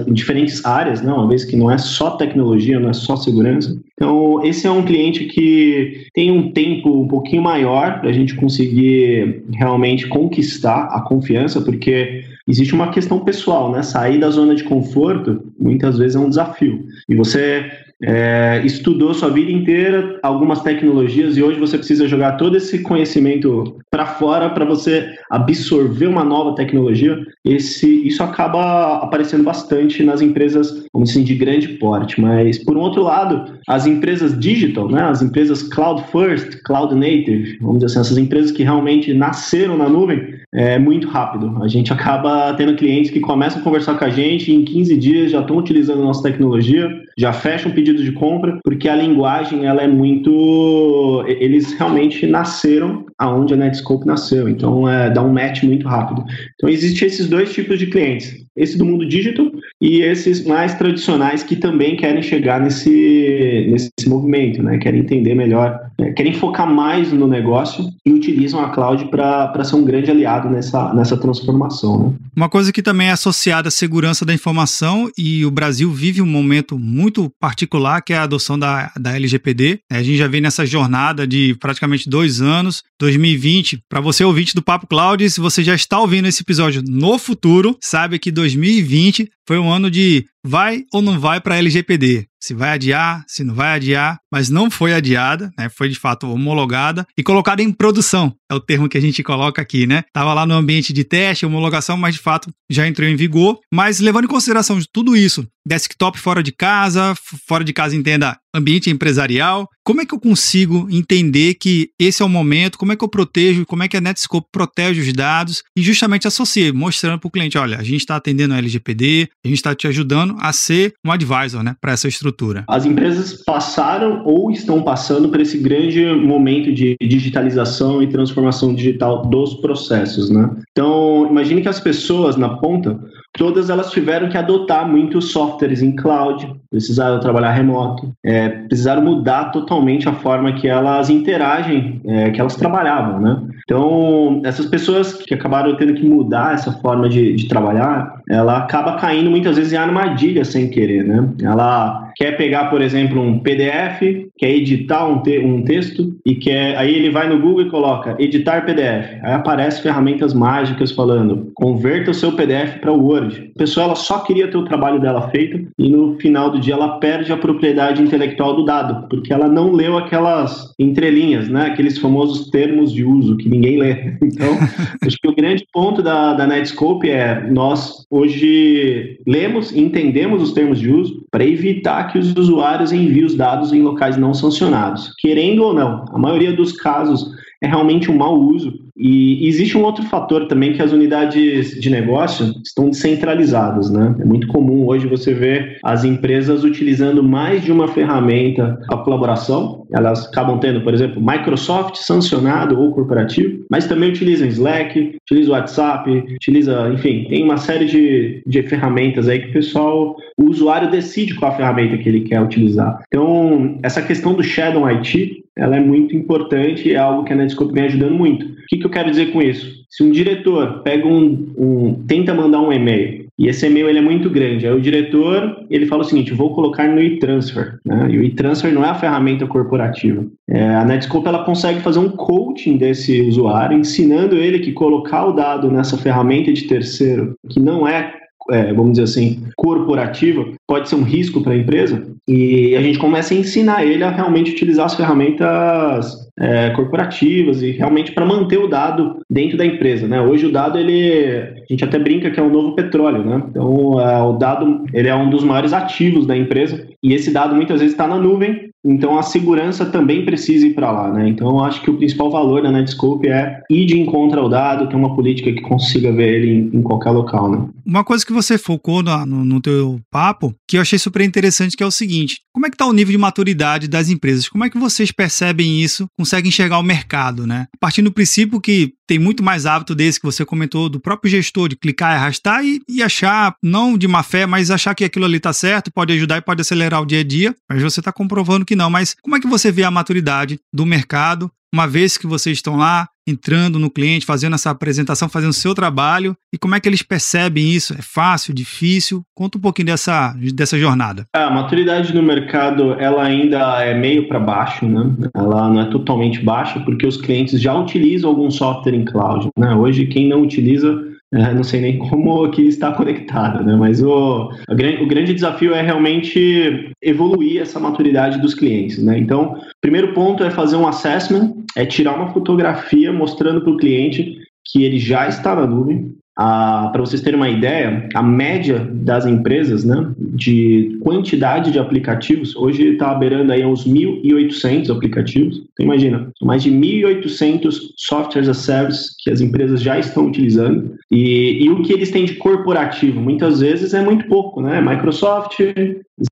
em 0.09 0.13
diferentes 0.13 0.65
áreas, 0.65 1.03
né? 1.03 1.13
uma 1.13 1.29
vez 1.29 1.45
que 1.45 1.57
não 1.57 1.71
é 1.71 1.79
só 1.79 2.11
tecnologia, 2.11 2.81
não 2.81 2.91
é 2.91 2.95
só 2.95 3.15
segurança. 3.15 3.81
Então, 3.95 4.45
esse 4.45 4.67
é 4.67 4.71
um 4.71 4.83
cliente 4.83 5.27
que 5.27 6.07
tem 6.13 6.33
um 6.33 6.51
tempo 6.51 7.01
um 7.01 7.07
pouquinho 7.07 7.43
maior 7.43 8.01
para 8.01 8.11
a 8.11 8.13
gente 8.13 8.35
conseguir 8.35 9.45
realmente 9.53 10.09
conquistar 10.09 10.87
a 10.87 11.03
confiança, 11.03 11.61
porque 11.61 12.25
existe 12.51 12.75
uma 12.75 12.91
questão 12.91 13.21
pessoal, 13.21 13.71
né? 13.71 13.83
Sair 13.83 14.19
da 14.19 14.29
zona 14.31 14.55
de 14.55 14.65
conforto 14.65 15.43
muitas 15.59 15.99
vezes 15.99 16.17
é 16.17 16.19
um 16.19 16.29
desafio. 16.29 16.85
E 17.09 17.15
você 17.15 17.71
é, 18.03 18.63
estudou 18.65 19.13
sua 19.13 19.29
vida 19.29 19.51
inteira 19.51 20.19
algumas 20.23 20.63
tecnologias 20.63 21.37
e 21.37 21.43
hoje 21.43 21.61
você 21.61 21.77
precisa 21.77 22.09
jogar 22.09 22.33
todo 22.39 22.57
esse 22.57 22.79
conhecimento 22.79 23.77
para 23.91 24.07
fora 24.07 24.49
para 24.51 24.65
você 24.65 25.11
absorver 25.31 26.07
uma 26.07 26.25
nova 26.25 26.55
tecnologia. 26.55 27.19
Esse, 27.45 28.07
isso 28.07 28.23
acaba 28.23 28.97
aparecendo 28.97 29.45
bastante 29.45 30.03
nas 30.03 30.23
empresas, 30.23 30.87
vamos 30.93 31.11
dizer, 31.11 31.25
de 31.25 31.35
grande 31.35 31.69
porte. 31.69 32.21
Mas 32.21 32.59
por 32.59 32.77
um 32.77 32.81
outro 32.81 33.03
lado, 33.03 33.59
as 33.69 33.87
empresas 33.87 34.39
digital, 34.39 34.89
né, 34.89 35.03
as 35.03 35.21
empresas 35.21 35.63
cloud 35.63 36.03
first, 36.11 36.63
cloud 36.65 36.95
native, 36.95 37.59
vamos 37.61 37.81
dizer 37.81 37.87
assim, 37.87 38.01
essas 38.01 38.19
empresas 38.19 38.51
que 38.51 38.63
realmente 38.63 39.13
nasceram 39.13 39.77
na 39.77 39.89
nuvem, 39.89 40.40
é 40.53 40.79
muito 40.79 41.09
rápido. 41.09 41.63
A 41.63 41.69
gente 41.69 41.93
acaba 41.93 42.53
tendo 42.55 42.75
clientes 42.75 43.11
que 43.11 43.21
começam 43.21 43.61
a 43.61 43.65
conversar 43.65 43.95
com 43.99 44.05
a 44.05 44.11
gente 44.11 44.51
e 44.51 44.55
em 44.55 44.65
15 44.65 44.97
dias 44.97 45.31
já 45.31 45.41
estão 45.41 45.57
utilizando 45.57 46.03
a 46.03 46.07
nossa 46.07 46.23
tecnologia, 46.23 46.91
já 47.17 47.33
fecham 47.33 47.71
pedido 47.71 48.03
de 48.03 48.13
compra, 48.13 48.59
porque 48.65 48.89
a 48.89 48.97
linguagem 48.97 49.67
ela 49.67 49.83
é 49.83 49.89
muito. 49.89 51.25
Eles 51.27 51.73
realmente 51.75 52.27
nasceram 52.27 53.05
aonde 53.19 53.55
a 53.55 53.57
Netscope 53.57 54.07
nasceu, 54.07 54.49
então 54.49 54.89
é, 54.89 55.11
dá 55.11 55.23
um 55.23 55.33
match 55.33 55.63
muito 55.63 55.87
rápido. 55.87 56.25
Então 56.55 56.69
existem 56.69 57.07
esses 57.07 57.29
dois 57.29 57.53
tipos 57.53 57.79
de 57.79 57.87
clientes: 57.87 58.35
esse 58.57 58.77
do 58.77 58.85
mundo 58.85 59.07
digital 59.07 59.51
e 59.81 60.03
esses 60.03 60.45
mais 60.45 60.75
tradicionais 60.75 61.43
que 61.43 61.57
também 61.57 61.97
querem 61.97 62.23
chegar 62.23 62.61
nesse, 62.61 63.67
nesse 63.71 63.91
movimento, 64.09 64.63
né? 64.63 64.79
querem 64.79 65.01
entender 65.01 65.35
melhor, 65.35 65.79
né? 65.99 66.13
querem 66.13 66.33
focar 66.33 66.69
mais 66.69 67.13
no 67.13 67.27
negócio 67.27 67.85
e 68.05 68.13
utilizam 68.13 68.61
a 68.61 68.71
cloud 68.71 69.07
para 69.07 69.65
ser 69.65 69.77
um 69.77 69.85
grande 69.85 70.11
aliado 70.11 70.40
nessa, 70.49 70.95
nessa 70.95 71.17
transformação. 71.17 71.99
Né? 71.99 72.15
Uma 72.37 72.49
coisa 72.49 72.73
que 72.73 72.83
também 72.83 73.09
é 73.09 73.13
associada 73.13 73.69
à 73.69 73.71
segurança 73.71 74.25
da 74.25 74.33
informação 74.33 75.11
e 75.17 75.45
o 75.45 75.51
Brasil 75.51 75.93
vive 75.93 76.23
um 76.23 76.27
momento 76.27 76.79
muito 76.79 77.31
particular 77.41 78.03
que 78.03 78.13
é 78.13 78.19
a 78.19 78.23
adoção 78.23 78.59
da, 78.59 78.93
da 78.99 79.15
LGPD. 79.15 79.81
A 79.91 80.03
gente 80.03 80.17
já 80.17 80.29
vem 80.29 80.41
nessa 80.41 80.65
jornada 80.65 81.27
de 81.27 81.57
praticamente 81.61 82.09
dois 82.09 82.41
anos, 82.41 82.83
2020. 82.99 83.83
Para 83.89 84.01
você 84.01 84.25
ouvinte 84.25 84.55
do 84.55 84.63
Papo 84.63 84.87
Cloud, 84.87 85.29
se 85.29 85.41
você 85.41 85.63
já 85.63 85.75
está 85.75 86.01
ouvindo 86.01 86.29
esse 86.29 86.43
episódio 86.43 86.83
no 86.87 87.19
futuro, 87.19 87.77
sabe 87.83 88.19
que 88.19 88.31
2020 88.31 89.31
foi 89.47 89.59
um 89.59 89.71
ano 89.71 89.91
de 89.91 90.25
vai 90.45 90.85
ou 90.93 91.03
não 91.03 91.19
vai 91.19 91.41
para 91.41 91.57
a 91.57 91.59
LGPD 91.59 92.30
se 92.41 92.55
vai 92.55 92.71
adiar, 92.71 93.25
se 93.29 93.45
não 93.45 93.55
vai 93.55 93.75
adiar, 93.75 94.19
mas 94.33 94.49
não 94.49 94.71
foi 94.71 94.95
adiada, 94.95 95.53
né? 95.59 95.69
Foi 95.69 95.89
de 95.89 95.99
fato 95.99 96.31
homologada 96.31 97.07
e 97.17 97.23
colocada 97.23 97.63
em 97.63 97.71
produção. 97.71 98.35
É 98.51 98.55
o 98.55 98.61
termo 98.61 98.89
que 98.89 98.97
a 98.97 99.01
gente 99.01 99.23
coloca 99.23 99.61
aqui, 99.61 99.87
né? 99.87 100.03
Tava 100.13 100.33
lá 100.33 100.47
no 100.47 100.55
ambiente 100.55 100.93
de 100.93 101.05
teste, 101.05 101.45
homologação, 101.45 101.97
mas 101.97 102.15
de 102.15 102.21
fato 102.21 102.51
já 102.71 102.87
entrou 102.87 103.09
em 103.09 103.17
vigor. 103.17 103.59
Mas 103.73 104.01
levando 104.01 104.25
em 104.25 104.29
consideração 104.29 104.79
de 104.79 104.87
tudo 104.91 105.17
isso, 105.17 105.47
desktop 105.67 106.19
fora 106.19 106.43
de 106.43 106.53
casa, 106.53 107.15
fora 107.47 107.65
de 107.65 107.73
casa 107.73 107.97
entenda 107.97 108.39
ambiente 108.55 108.91
empresarial, 108.91 109.69
como 109.85 110.01
é 110.01 110.07
que 110.07 110.15
eu 110.15 110.21
consigo 110.21 110.89
entender 110.91 111.55
que 111.55 111.91
esse 111.99 112.23
é 112.23 112.25
o 112.25 112.29
momento, 112.29 112.79
como 112.79 112.93
é 112.93 112.97
que 112.97 113.05
eu 113.05 113.09
protejo, 113.09 113.65
como 113.65 113.83
é 113.83 113.89
que 113.89 113.97
a 113.97 114.01
Netscope 114.01 114.49
protege 114.53 115.01
os 115.01 115.13
dados 115.13 115.63
e 115.77 115.83
justamente 115.83 116.27
associe, 116.27 116.73
mostrando 116.73 117.19
para 117.19 117.29
o 117.29 117.31
cliente, 117.31 117.57
olha, 117.57 117.79
a 117.79 117.83
gente 117.83 118.01
está 118.01 118.17
atendendo 118.17 118.55
a 118.55 118.59
LGPD, 118.59 119.29
a 119.45 119.49
gente 119.49 119.57
está 119.57 119.75
te 119.75 119.87
ajudando 119.87 120.37
a 120.41 120.53
ser 120.53 120.95
um 121.05 121.13
advisor, 121.13 121.63
né, 121.63 121.77
para 121.81 121.93
essa 121.93 122.09
estrutura? 122.09 122.65
As 122.69 122.85
empresas 122.85 123.43
passaram 123.45 124.25
ou 124.25 124.51
estão 124.51 124.83
passando 124.83 125.29
por 125.29 125.41
esse 125.41 125.59
grande 125.59 126.05
momento 126.07 126.73
de 126.73 126.97
digitalização 127.01 128.03
e 128.03 128.09
transformação 128.09 128.75
digital 128.75 129.27
dos 129.27 129.55
processos, 129.55 130.31
né? 130.31 130.51
Então, 130.73 131.27
imagine 131.31 131.63
que 131.63 131.69
as 131.69 131.81
pessoas 131.81 132.37
na 132.37 132.49
ponta 132.49 132.99
todas 133.33 133.71
elas 133.71 133.91
tiveram 133.91 134.29
que 134.29 134.37
adotar 134.37 134.89
muitos 134.89 135.31
softwares 135.51 135.83
em 135.83 135.95
cloud, 135.95 136.55
precisaram 136.71 137.21
trabalhar 137.21 137.51
remoto, 137.51 138.13
é, 138.25 138.49
precisaram 138.49 139.03
mudar 139.03 139.51
totalmente 139.51 140.09
a 140.09 140.13
forma 140.13 140.53
que 140.53 140.69
elas 140.69 141.11
interagem, 141.11 142.01
é, 142.07 142.31
que 142.31 142.41
elas 142.41 142.57
trabalhavam, 142.57 143.21
né? 143.21 143.43
Então, 143.65 144.41
essas 144.45 144.67
pessoas 144.67 145.13
que 145.13 145.35
acabaram 145.35 145.77
tendo 145.77 145.95
que 145.95 146.07
mudar 146.07 146.55
essa 146.55 146.73
forma 146.73 147.09
de, 147.09 147.35
de 147.35 147.49
trabalhar, 147.49 148.20
ela 148.31 148.59
acaba 148.59 148.97
caindo 148.97 149.29
muitas 149.29 149.57
vezes 149.57 149.73
em 149.73 149.77
armadilha 149.77 150.45
sem 150.45 150.71
querer, 150.71 151.05
né? 151.05 151.29
Ela 151.43 152.13
quer 152.17 152.37
pegar, 152.37 152.67
por 152.67 152.81
exemplo, 152.81 153.21
um 153.21 153.41
PDF, 153.41 154.29
quer 154.39 154.51
editar 154.51 155.07
um, 155.09 155.23
te 155.23 155.39
um 155.39 155.63
texto 155.63 156.15
e 156.25 156.35
quer, 156.35 156.77
aí 156.77 156.95
ele 156.95 157.11
vai 157.11 157.29
no 157.29 157.41
Google 157.41 157.63
e 157.63 157.71
coloca 157.71 158.15
editar 158.19 158.65
PDF. 158.65 159.19
Aí 159.23 159.33
aparece 159.33 159.83
ferramentas 159.83 160.33
mágicas 160.33 160.93
falando 160.93 161.51
converta 161.55 162.11
o 162.11 162.15
seu 162.15 162.33
PDF 162.33 162.79
para 162.81 162.93
Word. 162.93 163.53
A 163.57 163.59
pessoa 163.59 163.87
ela 163.87 163.97
só 163.97 164.21
queria 164.21 164.49
ter 164.49 164.57
o 164.57 164.65
trabalho 164.65 165.01
dela 165.01 165.29
feito 165.31 165.67
e 165.79 165.89
no 165.89 166.17
final 166.21 166.51
do 166.51 166.61
dia 166.61 166.75
ela 166.75 166.99
perde 166.99 167.33
a 167.33 167.37
propriedade 167.37 168.03
intelectual 168.03 168.55
do 168.55 168.65
dado, 168.65 169.09
porque 169.09 169.33
ela 169.33 169.49
não 169.49 169.73
leu 169.73 169.99
aquelas 169.99 170.73
entrelinhas, 170.79 171.49
né? 171.49 171.67
Aqueles 171.67 171.99
famosos 171.99 172.49
termos 172.51 172.93
de 172.93 173.05
uso 173.05 173.37
que 173.37 173.49
ninguém 173.49 173.79
lê. 173.79 174.11
Então, 174.31 174.57
acho 175.05 175.17
que 175.19 175.29
o 175.29 175.35
grande 175.35 175.67
ponto 175.73 176.03
da, 176.03 176.33
da 176.35 176.47
Netscope 176.47 177.11
é 177.11 177.47
nós 177.51 178.07
hoje 178.21 179.19
lemos 179.27 179.73
e 179.73 179.81
entendemos 179.81 180.43
os 180.43 180.53
termos 180.53 180.79
de 180.79 180.91
uso 180.91 181.25
para 181.31 181.45
evitar 181.45 182.13
que 182.13 182.19
os 182.19 182.35
usuários 182.37 182.93
enviem 182.93 183.25
os 183.25 183.35
dados 183.35 183.73
em 183.73 183.83
locais 183.83 184.17
não 184.17 184.35
sancionados, 184.35 185.15
querendo 185.19 185.63
ou 185.63 185.75
não. 185.75 186.05
A 186.13 186.19
maioria 186.19 186.53
dos 186.53 186.73
casos 186.73 187.31
é 187.63 187.67
realmente 187.67 188.11
um 188.11 188.17
mau 188.17 188.39
uso. 188.39 188.90
E 189.01 189.49
existe 189.49 189.79
um 189.79 189.83
outro 189.83 190.05
fator 190.05 190.47
também 190.47 190.75
que 190.75 190.83
as 190.83 190.93
unidades 190.93 191.81
de 191.81 191.89
negócio 191.89 192.55
estão 192.63 192.91
descentralizadas, 192.91 193.91
né? 193.91 194.15
É 194.21 194.25
muito 194.27 194.47
comum 194.49 194.87
hoje 194.87 195.07
você 195.07 195.33
ver 195.33 195.79
as 195.83 196.05
empresas 196.05 196.65
utilizando 196.65 197.23
mais 197.23 197.65
de 197.65 197.73
uma 197.73 197.89
ferramenta 197.89 198.79
a 198.91 198.99
colaboração. 198.99 199.87
Elas 199.91 200.27
acabam 200.27 200.59
tendo, 200.59 200.83
por 200.83 200.93
exemplo, 200.93 201.19
Microsoft 201.19 201.97
sancionado 201.97 202.79
ou 202.79 202.93
corporativo, 202.93 203.65
mas 203.71 203.87
também 203.87 204.11
utilizam 204.11 204.47
Slack, 204.49 205.17
utilizam 205.23 205.55
WhatsApp, 205.55 206.11
utiliza, 206.35 206.91
enfim, 206.93 207.25
tem 207.31 207.43
uma 207.43 207.57
série 207.57 207.87
de, 207.87 208.43
de 208.47 208.63
ferramentas 208.65 209.29
aí 209.29 209.41
que 209.41 209.49
o 209.49 209.53
pessoal, 209.53 210.15
o 210.37 210.45
usuário 210.45 210.91
decide 210.91 211.35
qual 211.37 211.53
a 211.53 211.57
ferramenta 211.57 211.97
que 211.97 212.09
ele 212.09 212.21
quer 212.21 212.43
utilizar. 212.43 213.03
Então, 213.09 213.79
essa 213.83 214.03
questão 214.03 214.35
do 214.35 214.43
Shadow 214.43 214.85
IT 214.87 215.41
ela 215.61 215.77
é 215.77 215.81
muito 215.81 216.17
importante 216.17 216.93
é 216.93 216.97
algo 216.97 217.25
que 217.25 217.33
a 217.33 217.37
Netscope 217.37 217.73
vem 217.73 217.85
ajudando 217.85 218.15
muito. 218.15 218.47
O 218.47 218.67
que, 218.69 218.79
que 218.79 218.87
eu 218.87 218.91
quero 218.91 219.11
dizer 219.11 219.31
com 219.33 219.43
isso? 219.43 219.81
Se 219.91 220.03
um 220.03 220.11
diretor 220.11 220.83
pega 220.83 221.07
um, 221.07 221.53
um 221.57 222.05
tenta 222.07 222.33
mandar 222.33 222.61
um 222.61 222.73
e-mail 222.73 223.27
e 223.41 223.49
esse 223.49 223.67
e-mail 223.67 223.89
ele 223.89 223.99
é 223.99 224.03
muito 224.03 224.29
grande. 224.29 224.67
Aí 224.67 224.73
o 224.73 224.81
diretor 224.81 225.65
ele 225.71 225.87
fala 225.87 226.03
o 226.03 226.05
seguinte: 226.05 226.35
vou 226.35 226.55
colocar 226.55 226.87
no 226.87 227.01
e-transfer. 227.01 227.79
Né? 227.85 228.09
E 228.11 228.19
o 228.19 228.23
e-transfer 228.23 228.73
não 228.73 228.85
é 228.85 228.89
a 228.89 228.95
ferramenta 228.95 229.47
corporativa. 229.47 230.27
É, 230.49 230.75
a 230.75 230.85
Netscope 230.85 231.27
ela 231.27 231.45
consegue 231.45 231.81
fazer 231.81 231.99
um 231.99 232.11
coaching 232.11 232.77
desse 232.77 233.21
usuário, 233.23 233.79
ensinando 233.79 234.37
ele 234.37 234.59
que 234.59 234.73
colocar 234.73 235.27
o 235.27 235.33
dado 235.33 235.71
nessa 235.71 235.97
ferramenta 235.97 236.53
de 236.53 236.67
terceiro, 236.67 237.35
que 237.49 237.59
não 237.59 237.89
é 237.89 238.20
é, 238.51 238.73
vamos 238.73 238.93
dizer 238.93 239.05
assim, 239.05 239.43
corporativa, 239.57 240.45
pode 240.67 240.89
ser 240.89 240.97
um 240.97 241.03
risco 241.03 241.43
para 241.43 241.53
a 241.53 241.57
empresa, 241.57 242.07
e 242.27 242.77
a 242.77 242.83
gente 242.83 242.99
começa 242.99 243.35
a 243.35 243.37
ensinar 243.37 243.85
ele 243.85 244.05
a 244.05 244.11
realmente 244.11 244.53
utilizar 244.53 244.87
as 244.87 244.95
ferramentas 244.95 246.31
é, 246.39 246.71
corporativas 246.71 247.61
e 247.61 247.73
realmente 247.73 248.13
para 248.13 248.25
manter 248.25 248.59
o 248.59 248.69
dado 248.69 249.21
dentro 249.29 249.59
da 249.59 249.67
empresa, 249.67 250.07
né? 250.07 250.21
Hoje 250.21 250.47
o 250.47 250.53
dado 250.53 250.79
ele, 250.79 251.37
a 251.37 251.65
gente 251.69 251.85
até 251.85 251.99
brinca 251.99 252.31
que 252.31 252.39
é 252.39 252.43
o 252.43 252.51
novo 252.51 252.75
petróleo, 252.75 253.25
né? 253.25 253.43
Então 253.51 254.01
é, 254.01 254.23
o 254.23 254.33
dado 254.33 254.85
ele 254.95 255.09
é 255.09 255.15
um 255.15 255.29
dos 255.29 255.43
maiores 255.43 255.73
ativos 255.73 256.27
da 256.27 256.37
empresa 256.37 256.87
e 257.03 257.15
esse 257.15 257.33
dado 257.33 257.55
muitas 257.55 257.81
vezes 257.81 257.95
está 257.95 258.07
na 258.07 258.17
nuvem 258.17 258.71
então 258.85 259.19
a 259.19 259.23
segurança 259.23 259.85
também 259.85 260.25
precisa 260.25 260.67
ir 260.67 260.75
para 260.75 260.91
lá, 260.91 261.13
né? 261.13 261.29
Então 261.29 261.63
acho 261.63 261.83
que 261.83 261.91
o 261.91 261.97
principal 261.97 262.31
valor 262.31 262.63
da 262.63 262.73
Netscope 262.73 263.29
é 263.29 263.63
ir 263.71 263.87
de 263.87 263.99
encontro 263.99 264.41
ao 264.41 264.49
dado, 264.49 264.89
ter 264.89 264.97
uma 264.97 265.15
política 265.15 265.53
que 265.53 265.61
consiga 265.61 266.11
ver 266.13 266.41
ele 266.41 266.51
em, 266.51 266.79
em 266.79 266.83
qualquer 266.83 267.11
local, 267.11 267.51
né? 267.51 267.69
Uma 267.85 268.05
coisa 268.05 268.25
que 268.25 268.33
você 268.33 268.57
focou 268.57 269.03
no, 269.03 269.27
no, 269.27 269.45
no, 269.45 269.61
teu 269.61 270.01
papo, 270.11 270.55
que 270.67 270.77
eu 270.77 270.81
achei 270.81 270.99
super 270.99 271.23
interessante, 271.23 271.77
que 271.77 271.83
é 271.83 271.87
o 271.87 271.91
seguinte: 271.91 272.41
como 272.53 272.67
é 272.67 272.71
que 272.71 272.75
está 272.75 272.87
o 272.87 272.93
nível 272.93 273.13
de 273.13 273.19
maturidade 273.19 273.89
das 273.89 274.09
empresas? 274.09 274.49
Como 274.49 274.65
é 274.65 274.71
que 274.71 274.79
vocês 274.79 275.13
percebem 275.13 275.83
isso, 275.83 276.07
conseguem 276.19 276.49
enxergar 276.49 276.79
o 276.79 276.83
mercado, 276.83 277.47
né? 277.47 277.67
Partindo 277.79 278.07
do 278.07 278.13
princípio 278.13 278.61
que 278.61 278.93
tem 279.11 279.19
muito 279.19 279.43
mais 279.43 279.67
hábito 279.67 279.93
desse 279.93 280.21
que 280.21 280.25
você 280.25 280.45
comentou 280.45 280.89
do 280.89 281.01
próprio 281.01 281.29
gestor 281.29 281.69
de 281.69 281.75
clicar 281.75 282.13
e 282.13 282.17
arrastar 282.17 282.65
e, 282.65 282.81
e 282.89 283.03
achar, 283.03 283.57
não 283.61 283.99
de 283.99 284.07
má 284.07 284.23
fé, 284.23 284.47
mas 284.47 284.71
achar 284.71 284.95
que 284.95 285.03
aquilo 285.03 285.25
ali 285.25 285.39
está 285.39 285.53
certo, 285.53 285.91
pode 285.93 286.13
ajudar 286.13 286.37
e 286.37 286.43
pode 286.43 286.61
acelerar 286.61 287.03
o 287.03 287.07
dia 287.07 287.19
a 287.19 287.25
dia, 287.25 287.53
mas 287.69 287.83
você 287.83 288.01
está 288.01 288.13
comprovando 288.13 288.65
que 288.71 288.77
não. 288.77 288.89
Mas 288.89 289.17
como 289.21 289.37
é 289.37 289.41
que 289.41 289.49
você 289.49 289.73
vê 289.73 289.83
a 289.83 289.91
maturidade 289.91 290.59
do 290.73 290.87
mercado 290.87 291.51
uma 291.73 291.87
vez 291.87 292.19
que 292.19 292.27
vocês 292.27 292.59
estão 292.59 292.77
lá 292.77 293.09
entrando 293.29 293.79
no 293.79 293.89
cliente, 293.89 294.27
fazendo 294.27 294.55
essa 294.55 294.71
apresentação, 294.71 295.29
fazendo 295.29 295.51
o 295.51 295.55
seu 295.55 295.73
trabalho, 295.73 296.37
e 296.53 296.59
como 296.59 296.75
é 296.75 296.81
que 296.81 296.89
eles 296.89 297.01
percebem 297.01 297.71
isso? 297.71 297.95
É 297.95 298.03
fácil, 298.03 298.53
difícil? 298.53 299.23
Conta 299.37 299.57
um 299.57 299.61
pouquinho 299.61 299.87
dessa, 299.87 300.35
dessa 300.53 300.77
jornada. 300.77 301.27
A 301.33 301.49
maturidade 301.49 302.13
no 302.13 302.25
mercado, 302.25 302.95
ela 302.95 303.23
ainda 303.23 303.85
é 303.85 303.95
meio 303.95 304.27
para 304.27 304.41
baixo, 304.41 304.85
né? 304.85 305.15
Ela 305.33 305.69
não 305.69 305.81
é 305.81 305.85
totalmente 305.85 306.43
baixa, 306.43 306.81
porque 306.81 307.07
os 307.07 307.17
clientes 307.17 307.61
já 307.61 307.73
utilizam 307.73 308.31
algum 308.31 308.51
software 308.51 308.95
em 308.95 309.05
cloud, 309.05 309.49
né? 309.57 309.73
Hoje, 309.75 310.07
quem 310.07 310.29
não 310.29 310.43
utiliza 310.43 311.11
é, 311.33 311.55
não 311.55 311.63
sei 311.63 311.81
nem 311.81 311.99
como 311.99 312.51
que 312.51 312.63
está 312.63 312.93
conectado, 312.93 313.65
né? 313.65 313.77
Mas 313.77 314.03
o, 314.03 314.51
o 314.69 315.07
grande 315.07 315.33
desafio 315.33 315.73
é 315.73 315.81
realmente 315.81 316.93
evoluir 317.01 317.63
essa 317.63 317.79
maturidade 317.79 318.41
dos 318.41 318.55
clientes, 318.55 319.03
né? 319.03 319.17
Então, 319.17 319.57
primeiro 319.81 320.13
ponto 320.13 320.43
é 320.43 320.51
fazer 320.51 320.77
um 320.77 320.89
assessment, 320.89 321.55
é 321.77 321.87
tirar 321.87 322.17
uma 322.17 322.33
fotografia 322.33 323.13
mostrando 323.13 323.61
para 323.61 323.73
o 323.73 323.77
cliente 323.77 324.39
que 324.65 324.85
ele 324.85 324.99
já 324.99 325.29
está 325.29 325.55
na 325.55 325.67
nuvem, 325.67 326.15
para 326.37 327.01
vocês 327.01 327.21
terem 327.21 327.39
uma 327.39 327.49
ideia, 327.49 328.09
a 328.15 328.23
média 328.23 328.79
das 328.93 329.27
empresas 329.27 329.85
né, 329.85 330.11
de 330.19 330.99
quantidade 331.03 331.71
de 331.71 331.79
aplicativos 331.79 332.57
hoje 332.57 332.93
está 332.93 333.15
beirando 333.15 333.53
aí 333.53 333.65
uns 333.65 333.87
1.800 333.87 334.91
aplicativos. 334.91 335.63
Então, 335.73 335.87
imagina, 335.87 336.31
mais 336.41 336.63
de 336.63 336.71
1.800 336.71 337.75
softwares 337.97 338.49
as 338.49 338.59
service 338.59 339.15
que 339.23 339.31
as 339.31 339.41
empresas 339.41 339.83
já 339.83 339.99
estão 339.99 340.27
utilizando. 340.27 340.95
E, 341.11 341.65
e 341.65 341.71
o 341.71 341.83
que 341.83 341.93
eles 341.93 342.11
têm 342.11 342.25
de 342.25 342.35
corporativo, 342.35 343.21
muitas 343.21 343.61
vezes, 343.61 343.93
é 343.93 344.03
muito 344.03 344.27
pouco. 344.27 344.63
Né? 344.63 344.81
Microsoft, 344.81 345.59